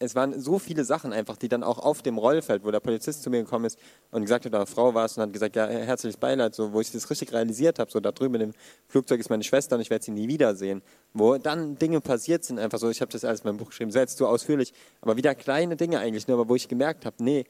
[0.00, 3.22] es waren so viele Sachen einfach, die dann auch auf dem Rollfeld, wo der Polizist
[3.22, 3.78] zu mir gekommen ist
[4.10, 6.80] und gesagt hat, da Frau war es und hat gesagt, ja, herzliches Beileid, so, wo
[6.80, 8.52] ich das richtig realisiert habe, so da drüben dem
[8.86, 10.82] Flugzeug ist meine Schwester und ich werde sie nie wiedersehen.
[11.14, 13.90] Wo dann Dinge passiert sind, einfach so, ich habe das alles in meinem Buch geschrieben,
[13.90, 17.44] selbst so ausführlich, aber wieder kleine Dinge eigentlich nur, aber wo ich gemerkt habe, nee,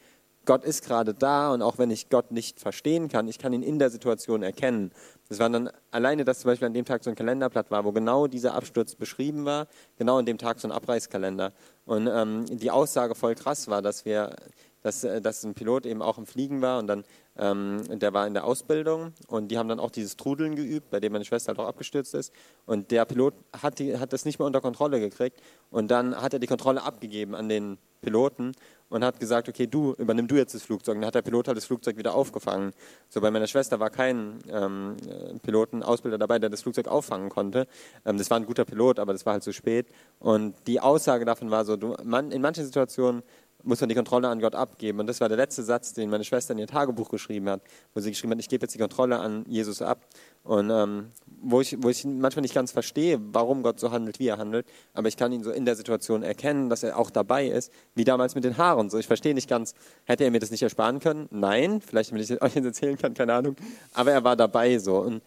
[0.45, 3.61] Gott ist gerade da und auch wenn ich Gott nicht verstehen kann, ich kann ihn
[3.61, 4.91] in der Situation erkennen.
[5.27, 7.91] Das war dann alleine, dass zum Beispiel an dem Tag so ein Kalenderblatt war, wo
[7.91, 11.53] genau dieser Absturz beschrieben war, genau an dem Tag so ein Abreißkalender.
[11.85, 14.35] Und ähm, die Aussage voll krass war, dass wir,
[14.81, 17.03] dass, äh, dass ein Pilot eben auch im Fliegen war und dann,
[17.37, 20.99] ähm, der war in der Ausbildung und die haben dann auch dieses Trudeln geübt, bei
[20.99, 22.33] dem meine Schwester halt auch abgestürzt ist.
[22.65, 26.33] Und der Pilot hat, die, hat das nicht mehr unter Kontrolle gekriegt und dann hat
[26.33, 28.53] er die Kontrolle abgegeben an den Piloten
[28.89, 30.95] und hat gesagt, okay, du, übernimm du jetzt das Flugzeug.
[30.95, 32.73] Und dann hat der Pilot halt das Flugzeug wieder aufgefangen.
[33.07, 34.97] So bei meiner Schwester war kein ähm,
[35.43, 37.67] Piloten, Ausbilder dabei, der das Flugzeug auffangen konnte.
[38.05, 39.87] Ähm, das war ein guter Pilot, aber das war halt zu spät.
[40.19, 43.23] Und die Aussage davon war so, du, man, in manchen Situationen
[43.63, 44.99] muss man die Kontrolle an Gott abgeben.
[44.99, 47.61] Und das war der letzte Satz, den meine Schwester in ihr Tagebuch geschrieben hat,
[47.93, 50.05] wo sie geschrieben hat, ich gebe jetzt die Kontrolle an Jesus ab.
[50.43, 54.27] Und ähm, wo, ich, wo ich manchmal nicht ganz verstehe, warum Gott so handelt, wie
[54.27, 57.47] er handelt, aber ich kann ihn so in der Situation erkennen, dass er auch dabei
[57.47, 58.89] ist, wie damals mit den Haaren.
[58.89, 61.27] So, ich verstehe nicht ganz, hätte er mir das nicht ersparen können?
[61.31, 63.55] Nein, vielleicht, wenn ich euch jetzt erzählen kann, keine Ahnung.
[63.93, 64.97] Aber er war dabei so.
[64.99, 65.21] Und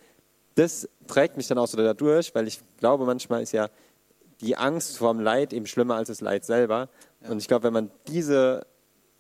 [0.54, 3.68] das trägt mich dann auch so dadurch, weil ich glaube, manchmal ist ja
[4.40, 6.88] die Angst vorm Leid eben schlimmer als das Leid selber.
[7.22, 7.30] Ja.
[7.30, 8.66] Und ich glaube, wenn man diese,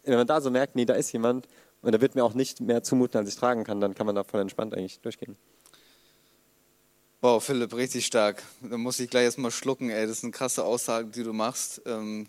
[0.04, 1.48] wenn man da so merkt, nee, da ist jemand
[1.82, 4.14] und er wird mir auch nicht mehr zumuten, als ich tragen kann, dann kann man
[4.14, 5.36] da voll entspannt eigentlich durchgehen.
[7.20, 8.42] Wow, Philipp, richtig stark.
[8.62, 10.06] Da muss ich gleich erstmal schlucken, ey.
[10.06, 11.80] Das ist eine krasse Aussage, die du machst.
[11.86, 12.26] Ähm,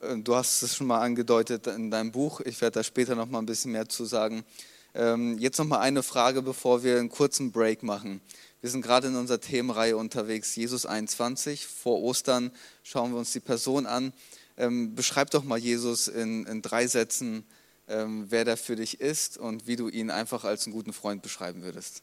[0.00, 2.40] äh, du hast es schon mal angedeutet in deinem Buch.
[2.40, 4.44] Ich werde da später noch mal ein bisschen mehr zu sagen.
[4.92, 8.20] Ähm, jetzt noch mal eine Frage, bevor wir einen kurzen Break machen.
[8.60, 11.66] Wir sind gerade in unserer Themenreihe unterwegs, Jesus 21.
[11.66, 12.50] Vor Ostern
[12.82, 14.12] schauen wir uns die Person an.
[14.60, 17.46] Ähm, beschreib doch mal Jesus in, in drei Sätzen,
[17.88, 21.22] ähm, wer der für dich ist und wie du ihn einfach als einen guten Freund
[21.22, 22.02] beschreiben würdest.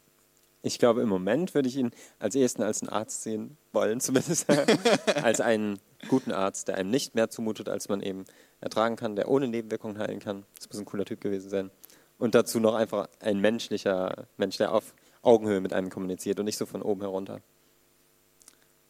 [0.64, 4.48] Ich glaube, im Moment würde ich ihn als ehesten als einen Arzt sehen wollen, zumindest
[4.50, 5.78] als einen
[6.10, 8.26] guten Arzt, der einem nicht mehr zumutet, als man eben
[8.60, 10.44] ertragen kann, der ohne Nebenwirkungen heilen kann.
[10.56, 11.70] Das muss ein cooler Typ gewesen sein.
[12.18, 16.58] Und dazu noch einfach ein menschlicher Mensch, der auf Augenhöhe mit einem kommuniziert und nicht
[16.58, 17.40] so von oben herunter.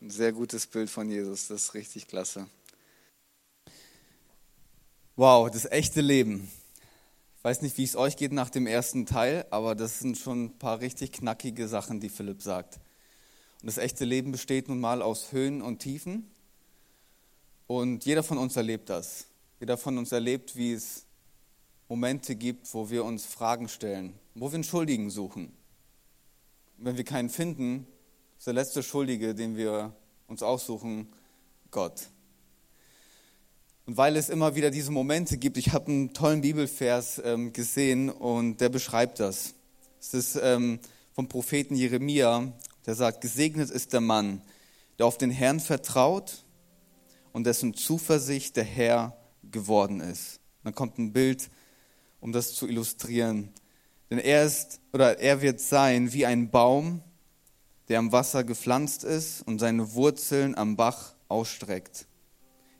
[0.01, 2.47] Ein sehr gutes Bild von Jesus, das ist richtig klasse.
[5.17, 6.49] Wow, das echte Leben.
[7.37, 10.45] Ich weiß nicht, wie es euch geht nach dem ersten Teil, aber das sind schon
[10.45, 12.79] ein paar richtig knackige Sachen, die Philipp sagt.
[13.61, 16.31] Und das echte Leben besteht nun mal aus Höhen und Tiefen.
[17.65, 19.25] Und jeder von uns erlebt das.
[19.59, 21.05] Jeder von uns erlebt, wie es
[21.89, 25.51] Momente gibt, wo wir uns Fragen stellen, wo wir einen Schuldigen suchen
[26.77, 27.87] wenn wir keinen finden,
[28.37, 29.93] ist der letzte Schuldige, den wir
[30.27, 31.07] uns aussuchen,
[31.71, 32.09] Gott.
[33.87, 38.09] Und weil es immer wieder diese Momente gibt, ich habe einen tollen Bibelvers ähm, gesehen
[38.09, 39.53] und der beschreibt das.
[40.01, 40.79] Es ist ähm,
[41.13, 42.51] vom Propheten Jeremia,
[42.85, 44.41] der sagt, gesegnet ist der Mann,
[44.99, 46.43] der auf den Herrn vertraut
[47.31, 49.15] und dessen Zuversicht der Herr
[49.49, 50.41] geworden ist.
[50.65, 51.49] Dann kommt ein Bild,
[52.19, 53.53] um das zu illustrieren.
[54.09, 57.03] Denn er ist oder er wird sein wie ein Baum,
[57.87, 62.05] der am Wasser gepflanzt ist und seine Wurzeln am Bach ausstreckt,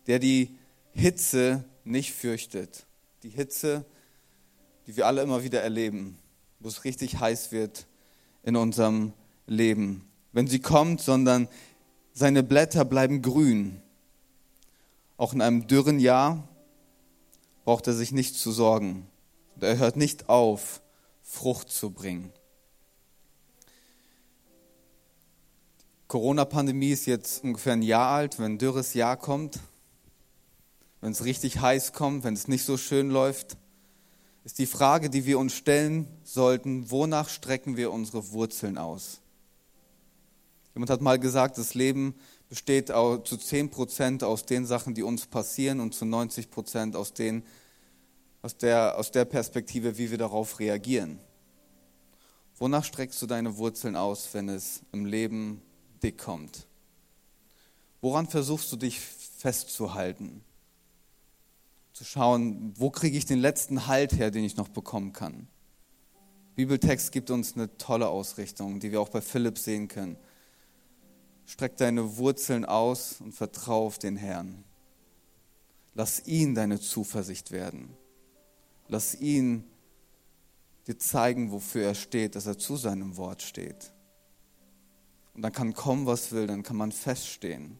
[0.07, 0.57] der die
[0.97, 2.85] Hitze nicht fürchtet.
[3.23, 3.85] Die Hitze,
[4.87, 6.17] die wir alle immer wieder erleben,
[6.59, 7.85] wo es richtig heiß wird
[8.43, 9.13] in unserem
[9.45, 10.07] Leben.
[10.31, 11.47] Wenn sie kommt, sondern
[12.13, 13.81] seine Blätter bleiben grün.
[15.17, 16.47] Auch in einem dürren Jahr
[17.63, 19.07] braucht er sich nicht zu sorgen.
[19.55, 20.81] Und er hört nicht auf,
[21.21, 22.31] Frucht zu bringen.
[26.07, 29.59] Corona-Pandemie ist jetzt ungefähr ein Jahr alt, wenn ein dürres Jahr kommt,
[31.01, 33.57] wenn es richtig heiß kommt, wenn es nicht so schön läuft,
[34.43, 39.21] ist die Frage, die wir uns stellen sollten, wonach strecken wir unsere Wurzeln aus?
[40.73, 42.15] Jemand hat mal gesagt, das Leben
[42.49, 47.13] besteht zu 10 Prozent aus den Sachen, die uns passieren und zu 90 Prozent aus
[47.13, 47.43] den,
[48.41, 51.19] aus der, aus der Perspektive, wie wir darauf reagieren.
[52.57, 55.61] Wonach streckst du deine Wurzeln aus, wenn es im Leben
[56.01, 56.67] dick kommt?
[57.99, 60.43] Woran versuchst du dich festzuhalten?
[61.97, 65.47] Zu schauen, wo kriege ich den letzten Halt her, den ich noch bekommen kann?
[66.53, 70.15] Bibeltext gibt uns eine tolle Ausrichtung, die wir auch bei Philipp sehen können.
[71.47, 74.63] Streck deine Wurzeln aus und vertrau auf den Herrn.
[75.95, 77.97] Lass ihn deine Zuversicht werden.
[78.87, 79.63] Lass ihn
[80.85, 83.91] dir zeigen, wofür er steht, dass er zu seinem Wort steht.
[85.33, 87.79] Und dann kann kommen, was will, dann kann man feststehen.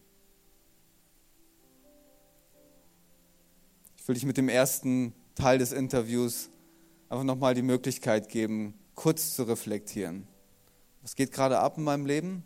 [4.07, 6.49] Will dich mit dem ersten Teil des Interviews
[7.09, 10.27] einfach nochmal die Möglichkeit geben, kurz zu reflektieren.
[11.01, 12.43] Was geht gerade ab in meinem Leben?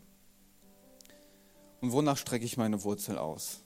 [1.80, 3.63] Und wonach strecke ich meine Wurzel aus?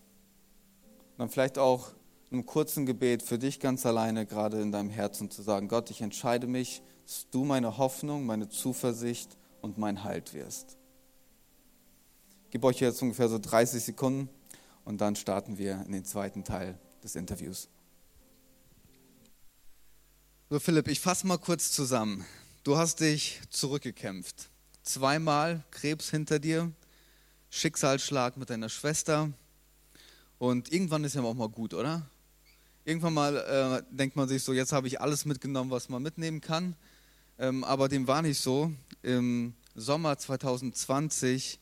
[1.12, 1.92] Und dann vielleicht auch
[2.32, 5.90] in einem kurzen Gebet für dich ganz alleine gerade in deinem Herzen zu sagen, Gott,
[5.90, 10.78] ich entscheide mich, dass du meine Hoffnung, meine Zuversicht und mein Halt wirst.
[12.46, 14.30] Ich gebe euch jetzt ungefähr so 30 Sekunden
[14.86, 17.70] und dann starten wir in den zweiten Teil des Interviews.
[20.48, 22.24] So Philipp, ich fasse mal kurz zusammen.
[22.64, 24.52] Du hast dich zurückgekämpft.
[24.84, 26.72] Zweimal Krebs hinter dir,
[27.50, 29.34] Schicksalsschlag mit deiner Schwester
[30.38, 32.08] und irgendwann ist ja auch mal gut, oder?
[32.84, 36.42] Irgendwann mal äh, denkt man sich so, jetzt habe ich alles mitgenommen, was man mitnehmen
[36.42, 36.76] kann.
[37.40, 38.72] Ähm, aber dem war nicht so.
[39.02, 41.60] Im Sommer 2020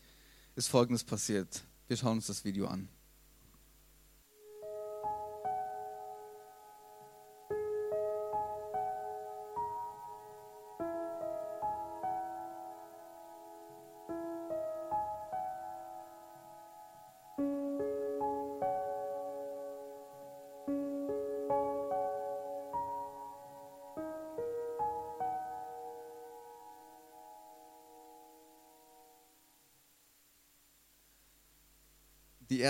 [0.58, 1.64] ist Folgendes passiert.
[1.88, 2.90] Wir schauen uns das Video an.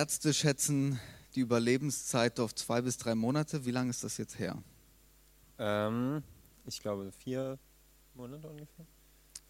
[0.03, 0.99] Ärzte schätzen
[1.33, 3.65] die Überlebenszeit auf zwei bis drei Monate.
[3.65, 4.61] Wie lange ist das jetzt her?
[5.57, 6.21] Ähm,
[6.65, 7.57] ich glaube vier
[8.13, 8.85] Monate ungefähr.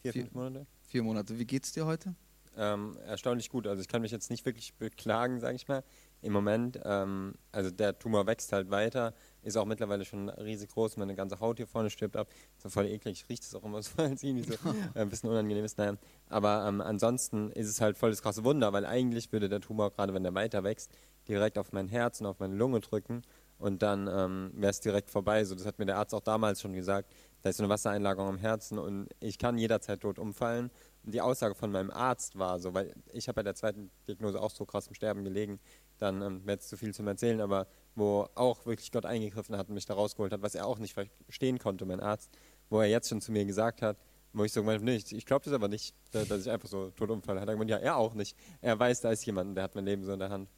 [0.04, 0.68] Vier, Vier- fünf Monate.
[0.84, 1.40] Vier Monate.
[1.40, 2.14] Wie geht's dir heute?
[2.56, 3.66] Ähm, erstaunlich gut.
[3.66, 5.84] Also ich kann mich jetzt nicht wirklich beklagen, sage ich mal.
[6.24, 10.98] Im Moment, ähm, also der Tumor wächst halt weiter, ist auch mittlerweile schon riesig groß,
[10.98, 12.28] meine ganze Haut hier vorne stirbt ab.
[12.58, 14.54] So voll eklig, riecht es auch immer so, es irgendwie so
[14.96, 15.78] äh, ein bisschen unangenehm ist.
[15.78, 15.98] Naja.
[16.30, 19.92] Aber ähm, ansonsten ist es halt voll das krasse Wunder, weil eigentlich würde der Tumor,
[19.92, 20.92] gerade wenn der weiter wächst,
[21.28, 23.22] direkt auf mein Herz und auf meine Lunge drücken
[23.60, 25.44] und dann ähm, wäre es direkt vorbei.
[25.46, 27.10] So, das hat mir der Arzt auch damals schon gesagt.
[27.42, 30.70] Da ist so eine Wassereinlagerung am Herzen und ich kann jederzeit tot umfallen.
[31.06, 34.52] Die Aussage von meinem Arzt war so, weil ich habe bei der zweiten Diagnose auch
[34.52, 35.60] so krass im Sterben gelegen,
[35.98, 39.68] dann ähm, wäre jetzt zu viel zum Erzählen, aber wo auch wirklich Gott eingegriffen hat
[39.68, 42.30] und mich da rausgeholt hat, was er auch nicht verstehen konnte, mein Arzt,
[42.70, 43.98] wo er jetzt schon zu mir gesagt hat,
[44.32, 46.50] wo ich so gemeint habe, nee, ich, ich glaube das aber nicht, da- dass ich
[46.50, 47.40] einfach so tot umfalle.
[47.42, 48.36] Hat er gemeint, ja, er auch nicht.
[48.62, 50.50] Er weiß, da ist jemand, der hat mein Leben so in der Hand.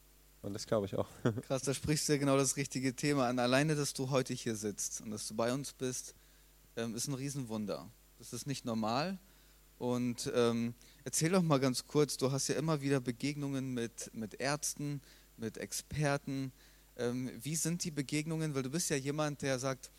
[0.43, 1.07] Und das glaube ich auch.
[1.47, 3.39] Krass, da sprichst du ja genau das richtige Thema an.
[3.39, 6.13] Alleine, dass du heute hier sitzt und dass du bei uns bist,
[6.77, 7.89] ähm, ist ein Riesenwunder.
[8.19, 9.17] Das ist nicht normal.
[9.77, 14.39] Und ähm, erzähl doch mal ganz kurz, du hast ja immer wieder Begegnungen mit, mit
[14.39, 15.01] Ärzten,
[15.37, 16.51] mit Experten.
[16.97, 18.55] Ähm, wie sind die Begegnungen?
[18.55, 19.91] Weil du bist ja jemand, der sagt,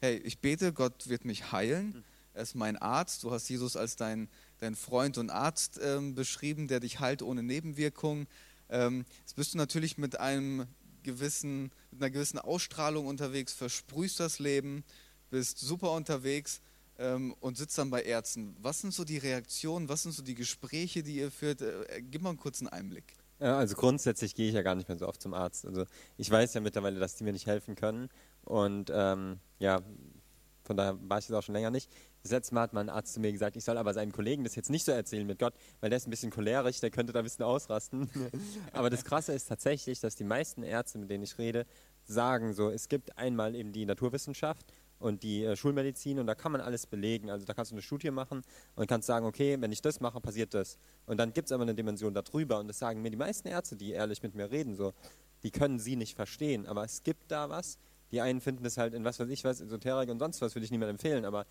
[0.00, 2.04] hey, ich bete, Gott wird mich heilen.
[2.32, 3.22] Er ist mein Arzt.
[3.24, 7.42] Du hast Jesus als dein, dein Freund und Arzt ähm, beschrieben, der dich heilt ohne
[7.42, 8.26] Nebenwirkung.
[8.70, 10.66] Ähm, jetzt bist du natürlich mit einem
[11.02, 14.84] gewissen, mit einer gewissen Ausstrahlung unterwegs, versprühst das Leben,
[15.30, 16.60] bist super unterwegs
[16.98, 18.56] ähm, und sitzt dann bei Ärzten.
[18.60, 21.62] Was sind so die Reaktionen, was sind so die Gespräche, die ihr führt?
[21.62, 23.14] Äh, gib mal einen kurzen Einblick.
[23.40, 25.64] Ja, also grundsätzlich gehe ich ja gar nicht mehr so oft zum Arzt.
[25.64, 25.84] Also
[26.16, 28.08] ich weiß ja mittlerweile, dass die mir nicht helfen können.
[28.44, 29.80] Und ähm, ja,
[30.64, 31.90] von daher war ich jetzt auch schon länger nicht.
[32.22, 34.56] Das letzte Mal hat mein Arzt zu mir gesagt, ich soll aber seinem Kollegen das
[34.56, 37.20] jetzt nicht so erzählen mit Gott, weil der ist ein bisschen cholerisch, der könnte da
[37.20, 38.10] ein bisschen ausrasten.
[38.72, 41.64] aber das Krasse ist tatsächlich, dass die meisten Ärzte, mit denen ich rede,
[42.04, 44.66] sagen so, es gibt einmal eben die Naturwissenschaft
[44.98, 47.30] und die äh, Schulmedizin und da kann man alles belegen.
[47.30, 48.42] Also da kannst du eine Studie machen
[48.74, 50.78] und kannst sagen, okay, wenn ich das mache, passiert das.
[51.06, 53.76] Und dann gibt es aber eine Dimension darüber und das sagen mir die meisten Ärzte,
[53.76, 54.92] die ehrlich mit mir reden, so,
[55.42, 57.78] die können sie nicht verstehen, aber es gibt da was.
[58.10, 60.64] Die einen finden das halt in was weiß ich was, Esoterik und sonst was, würde
[60.64, 61.46] ich niemandem empfehlen, aber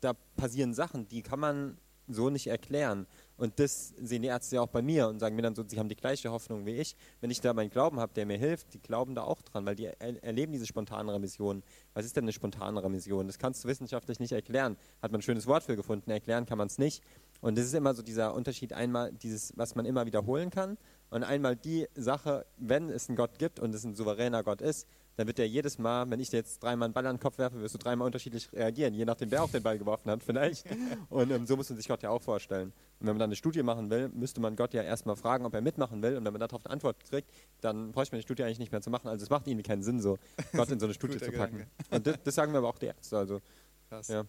[0.00, 3.06] da passieren Sachen, die kann man so nicht erklären.
[3.36, 5.78] Und das sehen die Ärzte ja auch bei mir und sagen mir dann so, sie
[5.78, 6.94] haben die gleiche Hoffnung wie ich.
[7.20, 9.74] Wenn ich da meinen Glauben habe, der mir hilft, die glauben da auch dran, weil
[9.74, 11.62] die er erleben diese spontane Remission.
[11.94, 13.26] Was ist denn eine spontane Remission?
[13.26, 14.76] Das kannst du wissenschaftlich nicht erklären.
[15.02, 17.02] Hat man ein schönes Wort für gefunden, erklären kann man es nicht.
[17.40, 20.78] Und das ist immer so dieser Unterschied, einmal dieses, was man immer wiederholen kann
[21.10, 24.86] und einmal die Sache, wenn es einen Gott gibt und es ein souveräner Gott ist,
[25.16, 27.38] dann wird er jedes Mal, wenn ich dir jetzt dreimal einen Ball an den Kopf
[27.38, 30.66] werfe, wirst du dreimal unterschiedlich reagieren, je nachdem, wer auch den Ball geworfen hat, vielleicht.
[31.08, 32.72] Und ähm, so muss man sich Gott ja auch vorstellen.
[32.98, 35.54] Und wenn man dann eine Studie machen will, müsste man Gott ja erstmal fragen, ob
[35.54, 36.16] er mitmachen will.
[36.16, 38.82] Und wenn man darauf eine Antwort kriegt, dann bräuchte man die Studie eigentlich nicht mehr
[38.82, 39.08] zu machen.
[39.08, 40.18] Also es macht irgendwie keinen Sinn, so
[40.52, 41.66] Gott in so eine Studie zu packen.
[41.90, 43.16] Und das, das sagen mir aber auch die Ärzte.
[43.16, 43.40] Also,
[43.88, 44.08] Krass.
[44.08, 44.24] ja.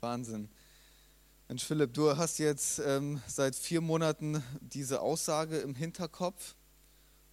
[0.00, 0.48] Wahnsinn.
[1.48, 6.54] Mensch, Philipp, du hast jetzt ähm, seit vier Monaten diese Aussage im Hinterkopf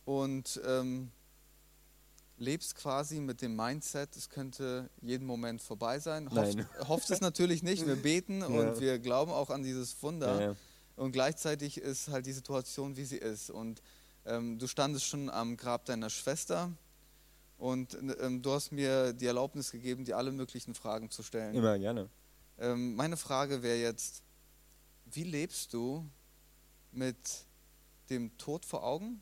[0.03, 1.11] und ähm,
[2.39, 6.29] lebst quasi mit dem Mindset, es könnte jeden Moment vorbei sein.
[6.31, 7.85] Hofft, hofft es natürlich nicht.
[7.85, 8.79] Wir beten und Ja.
[8.79, 10.35] wir glauben auch an dieses Wunder.
[10.35, 10.55] Ja, ja.
[10.95, 13.49] Und gleichzeitig ist halt die Situation, wie sie ist.
[13.49, 13.81] Und
[14.25, 16.71] ähm, du standest schon am Grab deiner Schwester
[17.57, 21.53] Und ähm, du hast mir die Erlaubnis gegeben, dir alle möglichen Fragen zu stellen.
[21.55, 22.09] Immer gerne.
[22.57, 24.23] Ähm, meine Frage wäre jetzt,
[25.05, 26.05] wie lebst du
[26.91, 27.17] mit
[28.09, 29.21] dem Tod vor Augen,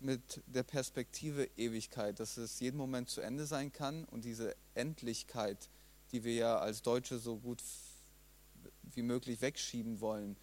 [0.00, 5.68] mit der Perspektive Ewigkeit, dass es jeden Moment zu Ende sein kann und diese Endlichkeit,
[6.12, 7.62] die wir ja als Deutsche so gut
[8.82, 10.36] wie möglich wegschieben wollen,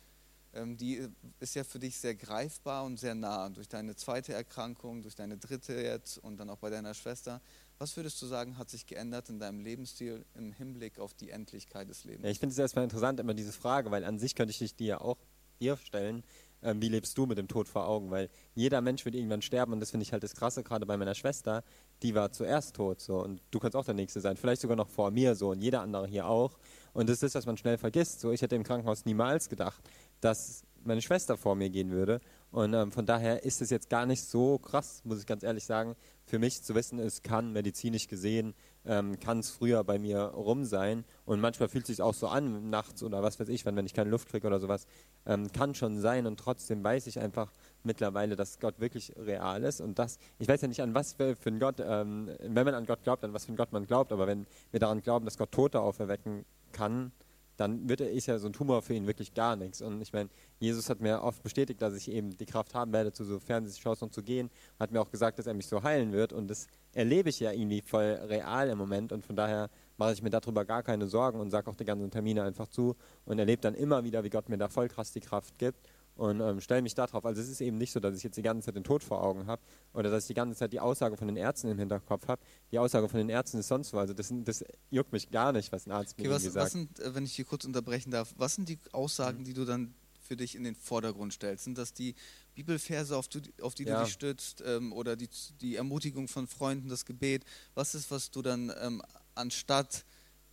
[0.53, 1.07] ähm, die
[1.39, 5.37] ist ja für dich sehr greifbar und sehr nah durch deine zweite Erkrankung, durch deine
[5.37, 7.41] dritte jetzt und dann auch bei deiner Schwester.
[7.79, 11.89] Was würdest du sagen, hat sich geändert in deinem Lebensstil im Hinblick auf die Endlichkeit
[11.89, 12.23] des Lebens?
[12.23, 14.75] Ja, ich finde es erstmal interessant, immer diese Frage, weil an sich könnte ich dich
[14.75, 15.17] dir ja auch
[15.59, 16.23] dir stellen,
[16.63, 18.11] ähm, wie lebst du mit dem Tod vor Augen?
[18.11, 20.97] Weil jeder Mensch wird irgendwann sterben und das finde ich halt das Krasse, gerade bei
[20.97, 21.63] meiner Schwester,
[22.01, 24.89] die war zuerst tot so und du kannst auch der Nächste sein, vielleicht sogar noch
[24.89, 26.57] vor mir so und jeder andere hier auch.
[26.93, 28.21] Und das ist was man schnell vergisst.
[28.21, 29.83] So, ich hätte im Krankenhaus niemals gedacht,
[30.19, 32.19] dass meine Schwester vor mir gehen würde.
[32.49, 35.65] Und ähm, von daher ist es jetzt gar nicht so krass, muss ich ganz ehrlich
[35.65, 38.53] sagen, für mich zu wissen, es kann medizinisch gesehen,
[38.85, 41.03] ähm, kann es früher bei mir rum sein.
[41.25, 43.85] Und manchmal fühlt es sich auch so an, nachts oder was weiß ich, wenn, wenn
[43.85, 44.87] ich keine Luft kriege oder sowas.
[45.27, 46.25] Ähm, kann schon sein.
[46.25, 47.51] Und trotzdem weiß ich einfach
[47.83, 49.81] mittlerweile, dass Gott wirklich real ist.
[49.81, 52.85] Und das, ich weiß ja nicht, an was für ein Gott, ähm, wenn man an
[52.85, 55.37] Gott glaubt, an was für ein Gott man glaubt, aber wenn wir daran glauben, dass
[55.37, 57.11] Gott Tote auferwecken kann,
[57.57, 59.81] dann wird er, ist ja so ein Tumor für ihn wirklich gar nichts.
[59.81, 63.11] Und ich meine, Jesus hat mir oft bestätigt, dass ich eben die Kraft haben werde,
[63.11, 64.49] zu so Fernsehshows und zu gehen.
[64.79, 66.33] Hat mir auch gesagt, dass er mich so heilen wird.
[66.33, 69.11] Und das erlebe ich ja irgendwie voll real im Moment.
[69.11, 72.11] Und von daher mache ich mir darüber gar keine Sorgen und sage auch die ganzen
[72.11, 75.19] Termine einfach zu und erlebe dann immer wieder, wie Gott mir da voll krass die
[75.19, 77.25] Kraft gibt und ähm, stelle mich darauf.
[77.25, 79.23] Also es ist eben nicht so, dass ich jetzt die ganze Zeit den Tod vor
[79.23, 79.61] Augen habe
[79.93, 82.41] oder dass ich die ganze Zeit die Aussage von den Ärzten im Hinterkopf habe.
[82.71, 83.97] Die Aussage von den Ärzten ist sonst wo.
[83.97, 86.99] Also das, das juckt mich gar nicht, was ein Arzt okay, mir was, gesagt sind,
[86.99, 89.43] äh, wenn ich hier kurz unterbrechen darf, was sind die Aussagen, mhm.
[89.43, 91.63] die du dann für dich in den Vordergrund stellst?
[91.63, 92.15] Sind das die
[92.55, 93.99] Bibelverse, auf, du, auf die ja.
[93.99, 95.29] du dich stützt ähm, oder die,
[95.61, 97.43] die Ermutigung von Freunden, das Gebet?
[97.75, 99.01] Was ist, was du dann ähm,
[99.37, 100.05] anstatt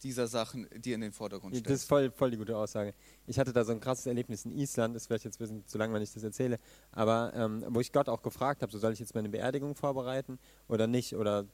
[0.02, 1.70] dieser Sachen dir in den Vordergrund stellst.
[1.70, 2.94] Das ist voll, voll die gute Aussage.
[3.26, 5.78] Ich hatte da so ein krasses Erlebnis in Island, ist vielleicht jetzt ein bisschen zu
[5.78, 6.58] lang, wenn ich das erzähle,
[6.92, 10.38] aber ähm, wo ich Gott auch gefragt habe, so soll ich jetzt meine Beerdigung vorbereiten
[10.68, 11.46] oder nicht oder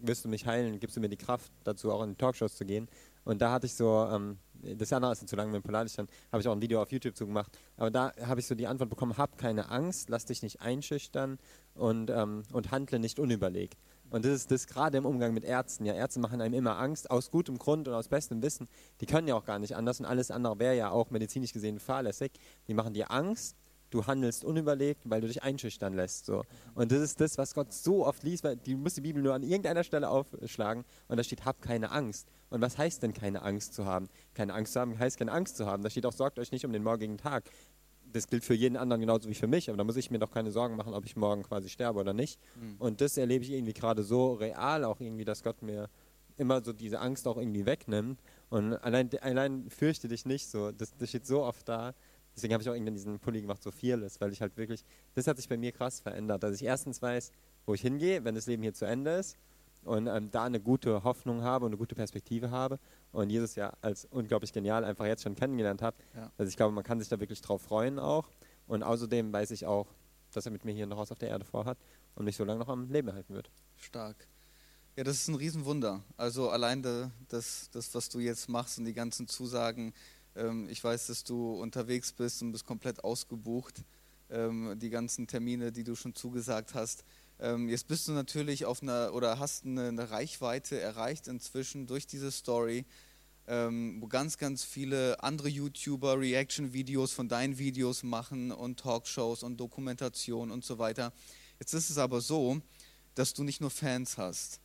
[0.00, 2.64] wirst du mich heilen, gibst du mir die Kraft dazu, auch in die Talkshows zu
[2.64, 2.88] gehen.
[3.24, 6.40] Und da hatte ich so, ähm, das andere ist zu lang mit Polarisch, dann habe
[6.40, 7.58] ich auch ein Video auf YouTube zugemacht.
[7.76, 11.38] Aber da habe ich so die Antwort bekommen, hab keine Angst, lass dich nicht einschüchtern
[11.74, 13.76] und, ähm, und handle nicht unüberlegt.
[14.10, 15.84] Und das ist das gerade im Umgang mit Ärzten.
[15.84, 18.68] Ja, Ärzte machen einem immer Angst, aus gutem Grund und aus bestem Wissen.
[19.00, 21.78] Die können ja auch gar nicht anders und alles andere wäre ja auch medizinisch gesehen
[21.78, 22.32] fahrlässig.
[22.68, 23.56] Die machen dir Angst,
[23.90, 26.26] du handelst unüberlegt, weil du dich einschüchtern lässt.
[26.26, 26.44] So.
[26.74, 29.34] Und das ist das, was Gott so oft liest, weil du musst die Bibel nur
[29.34, 32.28] an irgendeiner Stelle aufschlagen und da steht, hab keine Angst.
[32.50, 34.08] Und was heißt denn keine Angst zu haben?
[34.34, 35.82] Keine Angst zu haben heißt keine Angst zu haben.
[35.82, 37.44] Da steht auch, sorgt euch nicht um den morgigen Tag
[38.12, 40.30] das gilt für jeden anderen genauso wie für mich, aber da muss ich mir doch
[40.30, 42.40] keine Sorgen machen, ob ich morgen quasi sterbe oder nicht.
[42.56, 42.76] Mhm.
[42.78, 45.88] Und das erlebe ich irgendwie gerade so real, auch irgendwie, dass Gott mir
[46.36, 48.20] immer so diese Angst auch irgendwie wegnimmt.
[48.50, 50.72] Und allein, allein fürchte dich nicht so.
[50.72, 51.94] Das, das steht so oft da.
[52.34, 55.26] Deswegen habe ich auch irgendwie diesen Pulli gemacht, so fearless, weil ich halt wirklich, das
[55.26, 57.32] hat sich bei mir krass verändert, dass ich erstens weiß,
[57.66, 59.36] wo ich hingehe, wenn das Leben hier zu Ende ist
[59.88, 62.78] und ähm, da eine gute Hoffnung habe und eine gute Perspektive habe
[63.10, 65.96] und Jesus ja als unglaublich genial einfach jetzt schon kennengelernt habe.
[66.14, 66.30] Ja.
[66.36, 68.28] Also ich glaube, man kann sich da wirklich drauf freuen auch.
[68.66, 69.86] Und außerdem weiß ich auch,
[70.32, 71.78] dass er mit mir hier noch was auf der Erde vorhat
[72.14, 73.50] und mich so lange noch am Leben halten wird.
[73.76, 74.28] Stark.
[74.94, 76.02] Ja, das ist ein Riesenwunder.
[76.18, 76.82] Also allein
[77.28, 79.94] das, das was du jetzt machst und die ganzen Zusagen.
[80.36, 83.84] Ähm, ich weiß, dass du unterwegs bist und bist komplett ausgebucht.
[84.28, 87.06] Ähm, die ganzen Termine, die du schon zugesagt hast.
[87.40, 92.06] Ähm, jetzt bist du natürlich auf einer oder hast eine, eine Reichweite erreicht inzwischen durch
[92.06, 92.84] diese Story,
[93.46, 99.58] ähm, wo ganz, ganz viele andere YouTuber Reaction-Videos von deinen Videos machen und Talkshows und
[99.58, 101.12] Dokumentation und so weiter.
[101.60, 102.60] Jetzt ist es aber so,
[103.14, 104.60] dass du nicht nur Fans hast.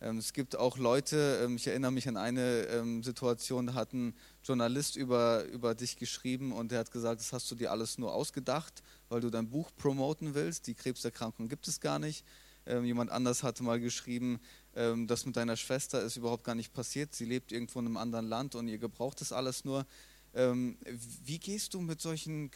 [0.00, 3.92] Ähm, es gibt auch Leute, ähm, ich erinnere mich an eine ähm, Situation, da hat
[3.92, 7.98] ein Journalist über, über dich geschrieben und der hat gesagt, das hast du dir alles
[7.98, 10.66] nur ausgedacht, weil du dein Buch promoten willst.
[10.66, 12.24] Die Krebserkrankung gibt es gar nicht.
[12.66, 14.40] jemand anders hatte mal geschrieben,
[14.72, 17.14] das mit deiner Schwester ist überhaupt gar nicht passiert.
[17.14, 19.86] Sie lebt irgendwo in einem anderen Land und ihr gebraucht das alles nur.
[20.32, 22.50] wie gehst du mit solchen,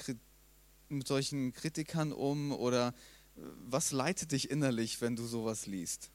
[0.89, 6.11] mit solchen Kritikern um oder äh, was leitet dich innerlich, wenn du sowas liest?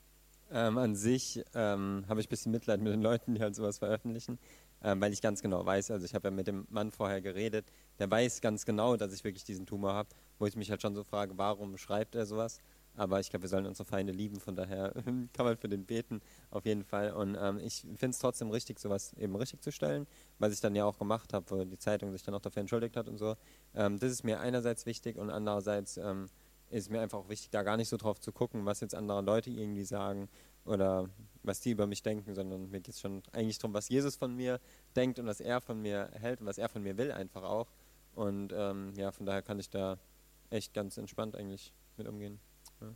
[0.52, 3.80] Ähm, an sich ähm, habe ich ein bisschen Mitleid mit den Leuten, die halt sowas
[3.80, 4.38] veröffentlichen,
[4.84, 7.66] ähm, weil ich ganz genau weiß, also ich habe ja mit dem Mann vorher geredet,
[7.98, 10.94] der weiß ganz genau, dass ich wirklich diesen Tumor habe, wo ich mich halt schon
[10.94, 12.60] so frage, warum schreibt er sowas?
[12.98, 14.94] Aber ich glaube, wir sollen unsere Feinde lieben, von daher
[15.34, 17.12] kann man für den beten, auf jeden Fall.
[17.12, 20.08] Und ähm, ich finde es trotzdem richtig, sowas eben richtig zu stellen,
[20.40, 22.96] was ich dann ja auch gemacht habe, wo die Zeitung sich dann auch dafür entschuldigt
[22.96, 23.36] hat und so.
[23.74, 26.30] Ähm, das ist mir einerseits wichtig und andererseits ähm,
[26.70, 29.22] ist mir einfach auch wichtig, da gar nicht so drauf zu gucken, was jetzt andere
[29.22, 30.30] Leute irgendwie sagen,
[30.66, 31.10] oder
[31.44, 34.36] was die über mich denken, sondern mir geht es schon eigentlich darum, was Jesus von
[34.36, 34.60] mir
[34.96, 37.68] denkt und was er von mir hält und was er von mir will einfach auch.
[38.16, 40.00] Und ähm, ja, von daher kann ich da
[40.50, 42.40] echt ganz entspannt eigentlich mit umgehen.
[42.82, 42.88] Ja.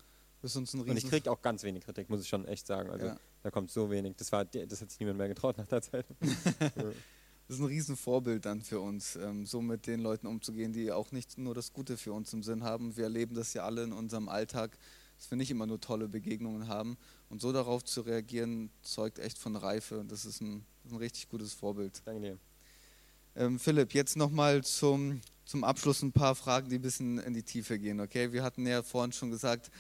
[0.42, 2.66] Das ist uns ein und ich kriege auch ganz wenig Kritik, muss ich schon echt
[2.66, 2.90] sagen.
[2.90, 3.18] Also Ja.
[3.44, 4.16] da kommt so wenig.
[4.16, 6.06] Das war, das hat sich niemand mehr getraut nach der Zeit.
[6.20, 7.19] Das
[7.50, 11.38] ist ein Riesenvorbild dann für uns, ähm, so mit den Leuten umzugehen, die auch nicht
[11.38, 12.96] nur das Gute für uns im Sinn haben.
[12.96, 14.78] Wir erleben das ja alle in unserem Alltag,
[15.18, 16.96] dass wir nicht immer nur tolle Begegnungen haben.
[17.28, 20.06] Und so darauf zu reagieren, zeugt echt von Reife.
[20.08, 22.04] Das ist ein, ein richtig gutes Vorbild.
[22.06, 22.38] Danke dir.
[23.36, 27.44] Ähm, Philipp, jetzt nochmal zum, zum Abschluss ein paar Fragen, die ein bisschen in die
[27.44, 28.00] Tiefe gehen.
[28.00, 29.72] Okay, wir hatten ja vorhin schon gesagt,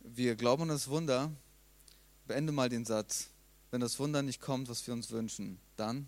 [0.00, 1.30] wir glauben an das Wunder.
[2.26, 3.28] Beende mal den Satz.
[3.70, 6.06] Wenn das Wunder nicht kommt, was wir uns wünschen, dann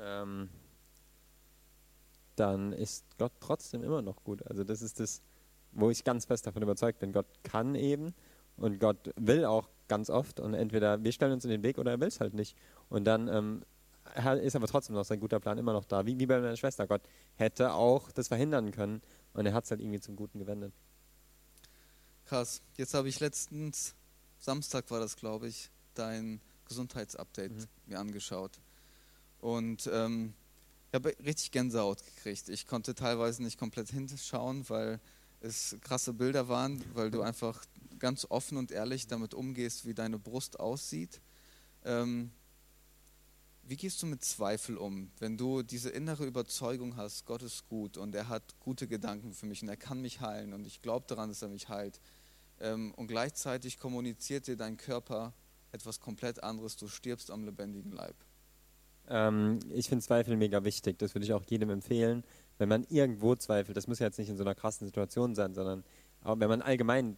[0.00, 0.48] ähm,
[2.36, 4.46] dann ist Gott trotzdem immer noch gut.
[4.46, 5.20] Also das ist das,
[5.72, 7.12] wo ich ganz fest davon überzeugt bin.
[7.12, 8.14] Gott kann eben
[8.56, 11.92] und Gott will auch ganz oft und entweder wir stellen uns in den Weg oder
[11.92, 12.56] er will es halt nicht.
[12.88, 13.62] Und dann ähm,
[14.42, 16.06] ist aber trotzdem noch sein guter Plan immer noch da.
[16.06, 16.86] Wie, wie bei meiner Schwester.
[16.86, 17.02] Gott
[17.36, 19.02] hätte auch das verhindern können
[19.34, 20.72] und er hat es halt irgendwie zum Guten gewendet.
[22.26, 22.62] Krass.
[22.76, 23.94] Jetzt habe ich letztens,
[24.38, 27.66] Samstag war das, glaube ich, dein Gesundheitsupdate Mhm.
[27.86, 28.60] mir angeschaut.
[29.40, 30.34] Und ähm,
[30.90, 32.48] ich habe richtig Gänsehaut gekriegt.
[32.48, 35.00] Ich konnte teilweise nicht komplett hinschauen, weil
[35.40, 37.64] es krasse Bilder waren, weil du einfach
[37.98, 41.20] ganz offen und ehrlich damit umgehst, wie deine Brust aussieht.
[41.84, 42.30] Ähm,
[43.62, 47.96] wie gehst du mit Zweifel um, wenn du diese innere Überzeugung hast, Gott ist gut
[47.96, 51.06] und er hat gute Gedanken für mich und er kann mich heilen und ich glaube
[51.06, 52.00] daran, dass er mich heilt.
[52.58, 55.32] Ähm, und gleichzeitig kommuniziert dir dein Körper
[55.72, 56.76] etwas komplett anderes.
[56.76, 58.16] Du stirbst am lebendigen Leib.
[59.10, 60.98] Ähm, ich finde Zweifel mega wichtig.
[60.98, 62.24] Das würde ich auch jedem empfehlen.
[62.58, 65.54] Wenn man irgendwo zweifelt, das muss ja jetzt nicht in so einer krassen Situation sein,
[65.54, 65.84] sondern
[66.22, 67.16] auch wenn man allgemein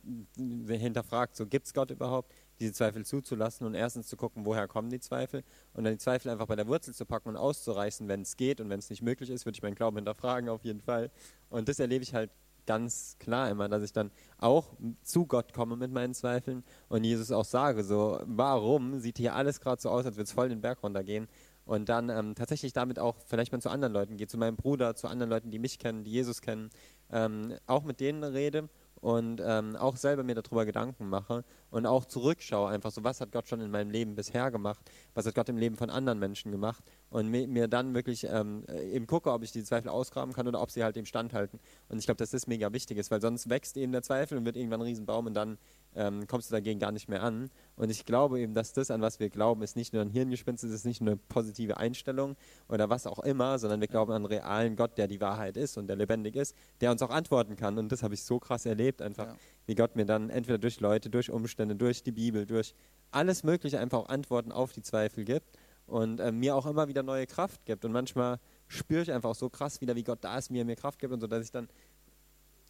[0.68, 4.90] hinterfragt, so gibt es Gott überhaupt, diese Zweifel zuzulassen und erstens zu gucken, woher kommen
[4.90, 5.42] die Zweifel
[5.74, 8.60] und dann die Zweifel einfach bei der Wurzel zu packen und auszureißen, wenn es geht
[8.60, 11.10] und wenn es nicht möglich ist, würde ich meinen Glauben hinterfragen auf jeden Fall.
[11.50, 12.30] Und das erlebe ich halt
[12.64, 14.68] ganz klar immer, dass ich dann auch
[15.02, 19.60] zu Gott komme mit meinen Zweifeln und Jesus auch sage, so, warum sieht hier alles
[19.60, 21.26] gerade so aus, als würde es voll den Berg runtergehen
[21.64, 24.94] und dann ähm, tatsächlich damit auch vielleicht mal zu anderen Leuten gehe, zu meinem Bruder,
[24.94, 26.70] zu anderen Leuten, die mich kennen, die Jesus kennen,
[27.10, 28.68] ähm, auch mit denen rede
[29.02, 33.32] und ähm, auch selber mir darüber Gedanken mache und auch zurückschaue, einfach so, was hat
[33.32, 36.52] Gott schon in meinem Leben bisher gemacht, was hat Gott im Leben von anderen Menschen
[36.52, 40.32] gemacht und mir, mir dann wirklich ähm, äh, eben gucke, ob ich die Zweifel ausgraben
[40.32, 41.58] kann oder ob sie halt dem standhalten.
[41.88, 44.44] Und ich glaube, dass das mega wichtig ist, weil sonst wächst eben der Zweifel und
[44.44, 45.58] wird irgendwann ein Riesenbaum und dann
[45.94, 47.50] ähm, kommst du dagegen gar nicht mehr an.
[47.76, 50.64] Und ich glaube eben, dass das, an was wir glauben, ist nicht nur ein Hirngespinst,
[50.64, 52.36] es ist nicht nur eine positive Einstellung
[52.68, 55.76] oder was auch immer, sondern wir glauben an einen realen Gott, der die Wahrheit ist
[55.76, 57.78] und der lebendig ist, der uns auch antworten kann.
[57.78, 59.36] Und das habe ich so krass erlebt, einfach, Ja.
[59.66, 62.74] wie Gott mir dann entweder durch Leute, durch Umstände, durch die Bibel, durch
[63.10, 67.02] alles Mögliche einfach auch Antworten auf die Zweifel gibt und äh, mir auch immer wieder
[67.02, 67.84] neue Kraft gibt.
[67.84, 68.38] Und manchmal
[68.68, 71.12] spüre ich einfach auch so krass wieder, wie Gott da ist, er mir Kraft gibt
[71.12, 71.68] und so, dass ich dann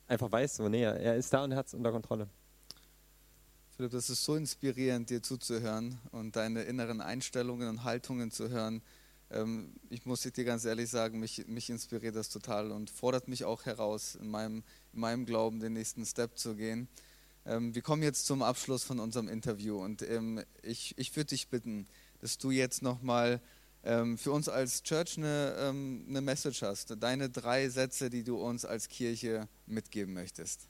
[0.08, 2.28] einfach weiß, so, nee, er ist da und er hat es unter Kontrolle.
[3.82, 8.80] Philipp, das ist so inspirierend, dir zuzuhören und deine inneren Einstellungen und Haltungen zu hören.
[9.28, 13.44] Ähm, ich muss dir ganz ehrlich sagen, mich, mich inspiriert das total und fordert mich
[13.44, 14.62] auch heraus, in meinem,
[14.92, 16.86] in meinem Glauben den nächsten Step zu gehen.
[17.44, 21.48] Ähm, wir kommen jetzt zum Abschluss von unserem Interview und ähm, ich, ich würde dich
[21.48, 21.88] bitten,
[22.20, 23.40] dass du jetzt nochmal
[23.84, 28.86] für uns als Church eine, eine Message hast, deine drei Sätze, die du uns als
[28.86, 30.68] Kirche mitgeben möchtest.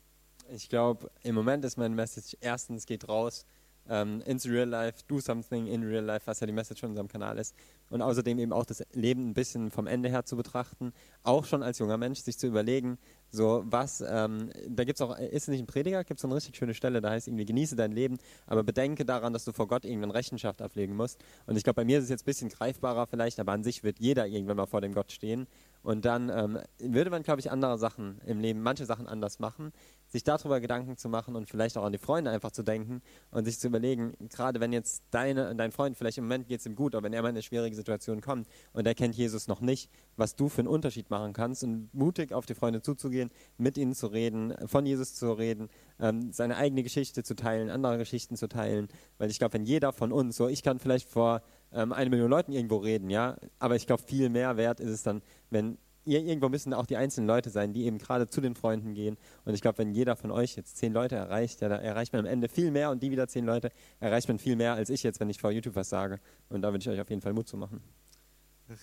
[0.54, 3.46] Ich glaube, im Moment ist meine Message, erstens geht raus
[3.88, 7.08] ähm, ins Real Life, do something in Real Life, was ja die Message von unserem
[7.08, 7.54] Kanal ist.
[7.88, 10.92] Und außerdem eben auch das Leben ein bisschen vom Ende her zu betrachten,
[11.22, 12.98] auch schon als junger Mensch, sich zu überlegen,
[13.30, 16.34] so was, ähm, da gibt es auch, ist es nicht ein Prediger, gibt es eine
[16.34, 19.68] richtig schöne Stelle, da heißt irgendwie, genieße dein Leben, aber bedenke daran, dass du vor
[19.68, 21.18] Gott irgendwann Rechenschaft ablegen musst.
[21.46, 23.84] Und ich glaube, bei mir ist es jetzt ein bisschen greifbarer vielleicht, aber an sich
[23.84, 25.46] wird jeder irgendwann mal vor dem Gott stehen.
[25.82, 29.72] Und dann ähm, würde man, glaube ich, andere Sachen im Leben, manche Sachen anders machen,
[30.12, 33.00] sich darüber Gedanken zu machen und vielleicht auch an die Freunde einfach zu denken
[33.30, 36.66] und sich zu überlegen, gerade wenn jetzt deine, dein Freund, vielleicht im Moment geht es
[36.66, 39.48] ihm gut, aber wenn er mal in eine schwierige Situation kommt und er kennt Jesus
[39.48, 43.30] noch nicht, was du für einen Unterschied machen kannst und mutig auf die Freunde zuzugehen,
[43.56, 47.96] mit ihnen zu reden, von Jesus zu reden, ähm, seine eigene Geschichte zu teilen, andere
[47.96, 51.40] Geschichten zu teilen, weil ich glaube, wenn jeder von uns, so ich kann vielleicht vor
[51.72, 55.02] ähm, eine Million Leuten irgendwo reden, ja, aber ich glaube, viel mehr wert ist es
[55.02, 58.94] dann, wenn irgendwo müssen auch die einzelnen Leute sein, die eben gerade zu den Freunden
[58.94, 59.16] gehen.
[59.44, 62.20] Und ich glaube, wenn jeder von euch jetzt zehn Leute erreicht, ja, da erreicht man
[62.20, 65.02] am Ende viel mehr und die wieder zehn Leute erreicht man viel mehr als ich
[65.02, 66.18] jetzt, wenn ich vor YouTube was sage.
[66.48, 67.80] Und da würde ich euch auf jeden Fall Mut zu machen.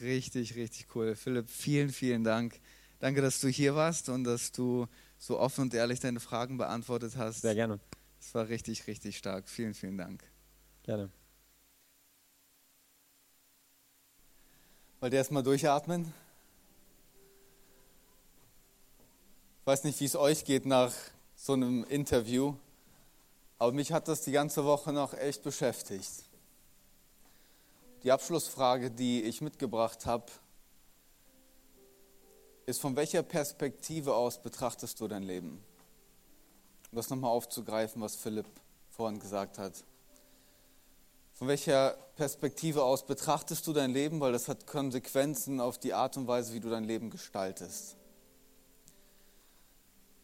[0.02, 1.16] Richtig, richtig cool.
[1.16, 2.60] Philipp, vielen, vielen Dank.
[3.00, 7.16] Danke, dass du hier warst und dass du so offen und ehrlich deine Fragen beantwortet
[7.18, 7.42] hast.
[7.42, 7.80] Sehr gerne.
[8.20, 9.48] Das war richtig, richtig stark.
[9.48, 10.24] Vielen, vielen Dank.
[10.84, 11.10] Gerne.
[15.00, 16.14] Wollt ihr erstmal durchatmen?
[19.59, 20.92] Ich weiß nicht, wie es euch geht nach
[21.36, 22.56] so einem Interview,
[23.60, 26.10] aber mich hat das die ganze Woche noch echt beschäftigt.
[28.02, 30.26] Die Abschlussfrage, die ich mitgebracht habe,
[32.66, 35.64] ist, von welcher Perspektive aus betrachtest du dein Leben?
[36.90, 38.48] Um das nochmal aufzugreifen, was Philipp
[38.90, 39.84] vorhin gesagt hat.
[41.34, 44.20] Von welcher Perspektive aus betrachtest du dein Leben?
[44.20, 47.99] Weil das hat Konsequenzen auf die Art und Weise, wie du dein Leben gestaltest.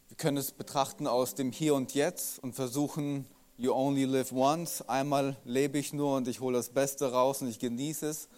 [0.07, 3.25] Wir können es betrachten aus dem Hier und Jetzt und versuchen,
[3.57, 7.47] you only live once, einmal lebe ich nur und ich hole das Beste raus und
[7.47, 8.29] ich genieße es.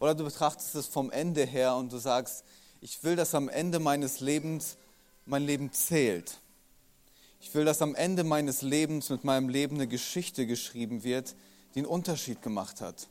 [0.00, 2.44] Oder du betrachtest es vom Ende her und du sagst,
[2.80, 4.76] ich will, dass am Ende meines Lebens
[5.24, 6.40] mein Leben zählt.
[7.40, 11.34] Ich will, dass am Ende meines Lebens mit meinem Leben eine Geschichte geschrieben wird,
[11.74, 13.08] die einen Unterschied gemacht hat.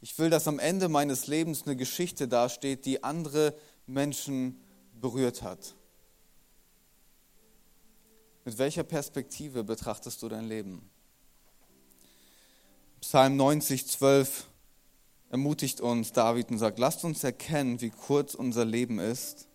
[0.00, 3.54] Ich will, dass am Ende meines Lebens eine Geschichte dasteht, die andere
[3.86, 4.60] Menschen
[5.00, 5.74] berührt hat.
[8.44, 10.88] Mit welcher Perspektive betrachtest du dein Leben?
[13.00, 14.46] Psalm 90, 12
[15.30, 19.46] ermutigt uns David und sagt, lasst uns erkennen, wie kurz unser Leben ist,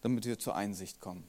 [0.00, 1.24] damit wir zur Einsicht kommen.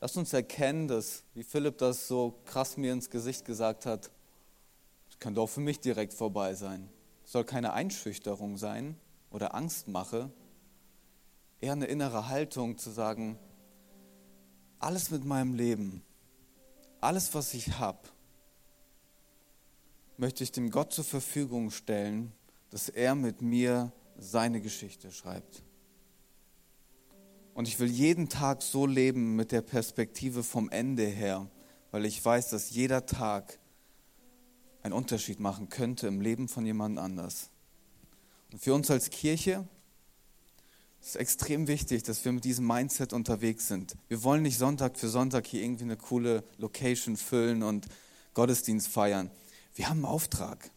[0.00, 4.10] Lasst uns erkennen, dass, wie Philipp das so krass mir ins Gesicht gesagt hat,
[5.08, 6.88] das könnte auch für mich direkt vorbei sein.
[7.24, 8.96] Es soll keine Einschüchterung sein
[9.30, 10.30] oder Angstmache,
[11.60, 13.38] eher eine innere Haltung zu sagen,
[14.78, 16.02] alles mit meinem Leben,
[17.00, 18.00] alles, was ich habe,
[20.16, 22.32] möchte ich dem Gott zur Verfügung stellen,
[22.70, 25.62] dass er mit mir seine Geschichte schreibt.
[27.54, 31.48] Und ich will jeden Tag so leben mit der Perspektive vom Ende her,
[31.90, 33.58] weil ich weiß, dass jeder Tag
[34.82, 37.50] einen Unterschied machen könnte im Leben von jemand anders.
[38.52, 39.66] Und für uns als Kirche
[41.00, 43.96] ist es extrem wichtig, dass wir mit diesem Mindset unterwegs sind.
[44.08, 47.86] Wir wollen nicht Sonntag für Sonntag hier irgendwie eine coole Location füllen und
[48.34, 49.30] Gottesdienst feiern.
[49.74, 50.70] Wir haben einen Auftrag.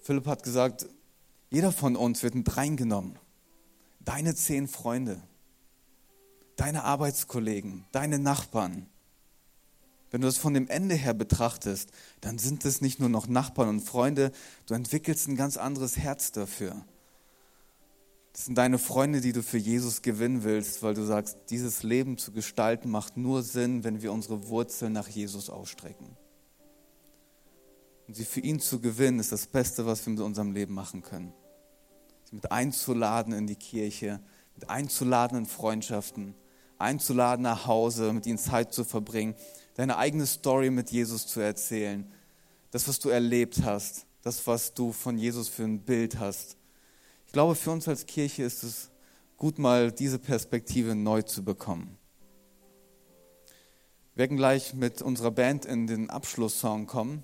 [0.00, 0.86] Philipp hat gesagt,
[1.50, 3.18] jeder von uns wird mit reingenommen.
[4.00, 5.22] Deine zehn Freunde,
[6.56, 8.86] deine Arbeitskollegen, deine Nachbarn.
[10.10, 13.68] Wenn du das von dem Ende her betrachtest, dann sind es nicht nur noch Nachbarn
[13.68, 14.32] und Freunde,
[14.66, 16.84] du entwickelst ein ganz anderes Herz dafür.
[18.32, 22.16] Das sind deine Freunde, die du für Jesus gewinnen willst, weil du sagst, dieses Leben
[22.16, 26.16] zu gestalten macht nur Sinn, wenn wir unsere Wurzeln nach Jesus ausstrecken.
[28.06, 31.02] Und sie für ihn zu gewinnen, ist das Beste, was wir mit unserem Leben machen
[31.02, 31.32] können.
[32.24, 34.20] Sie mit einzuladen in die Kirche,
[34.54, 36.34] mit einzuladen in Freundschaften,
[36.78, 39.34] einzuladen nach Hause, mit ihnen Zeit zu verbringen,
[39.74, 42.10] deine eigene Story mit Jesus zu erzählen,
[42.70, 46.56] das, was du erlebt hast, das, was du von Jesus für ein Bild hast.
[47.30, 48.90] Ich glaube, für uns als Kirche ist es
[49.36, 51.96] gut, mal diese Perspektive neu zu bekommen.
[54.14, 57.22] Wir werden gleich mit unserer Band in den Abschlusssong kommen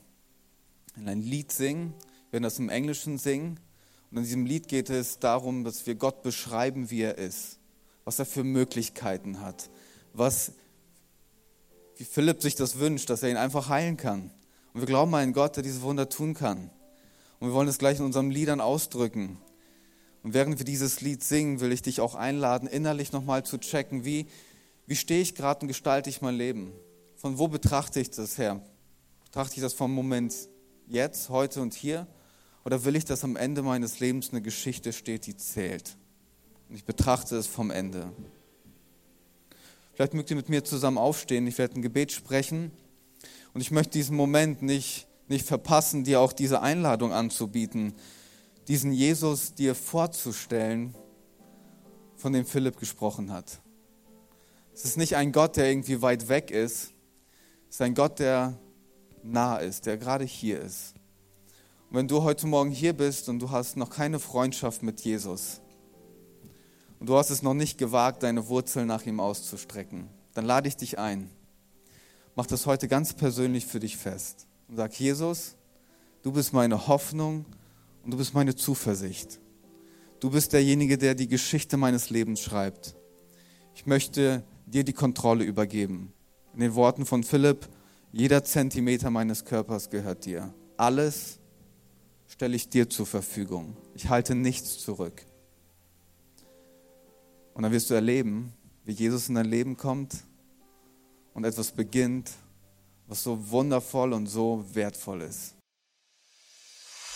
[0.95, 1.93] ein Lied singen.
[2.31, 3.59] Wir werden das im Englischen singen.
[4.13, 7.59] Und in diesem Lied geht es darum, dass wir Gott beschreiben, wie er ist,
[8.05, 9.71] was er für Möglichkeiten hat,
[10.13, 10.53] was,
[11.97, 14.31] wie Philipp sich das wünscht, dass er ihn einfach heilen kann.
[14.73, 16.71] Und wir glauben an einen Gott, der diese Wunder tun kann.
[17.41, 19.39] Und wir wollen es gleich in unseren Liedern ausdrücken.
[20.27, 24.05] Und während wir dieses Lied singen, will ich dich auch einladen, innerlich nochmal zu checken,
[24.05, 24.27] wie,
[24.89, 26.73] wie stehe ich gerade und gestalte ich mein Leben?
[27.15, 28.61] Von wo betrachte ich das her?
[29.25, 30.35] Betrachte ich das vom Moment
[30.89, 32.09] jetzt, heute und hier?
[32.65, 35.97] Oder will ich, dass am Ende meines Lebens eine Geschichte steht, die zählt?
[36.69, 38.13] Und ich betrachte es vom Ende.
[39.95, 41.47] Vielleicht mögt ihr mit mir zusammen aufstehen.
[41.47, 42.73] Ich werde ein Gebet sprechen.
[43.55, 47.95] Und ich möchte diesen Moment nicht, nicht verpassen, dir auch diese Einladung anzubieten,
[48.69, 50.95] diesen Jesus dir vorzustellen,
[52.17, 53.61] von dem Philipp gesprochen hat.
[54.75, 56.93] Es ist nicht ein Gott, der irgendwie weit weg ist.
[57.69, 58.59] Es ist ein Gott, der
[59.23, 60.95] nah ist, der gerade hier ist.
[61.91, 65.61] Und wenn du heute Morgen hier bist und du hast noch keine Freundschaft mit Jesus
[66.99, 70.77] und du hast es noch nicht gewagt, deine Wurzeln nach ihm auszustrecken, dann lade ich
[70.77, 71.31] dich ein.
[72.35, 75.55] Mach das heute ganz persönlich für dich fest und sag, Jesus,
[76.23, 77.47] du bist meine Hoffnung
[78.07, 79.41] und du bist meine Zuversicht.
[80.21, 82.95] Du bist derjenige, der die Geschichte meines Lebens schreibt.
[83.75, 86.13] Ich möchte dir die Kontrolle übergeben.
[86.55, 87.69] In den Worten von Philipp,
[88.13, 90.55] jeder Zentimeter meines Körpers gehört dir.
[90.77, 91.41] Alles
[92.29, 93.77] stelle ich dir zur Verfügung.
[93.97, 95.27] Ich halte nichts zurück.
[97.55, 98.53] Und dann wirst du erleben,
[98.85, 100.15] wie Jesus in dein Leben kommt
[101.35, 102.31] und etwas beginnt,
[103.09, 105.56] was so wundervoll und so wertvoll ist.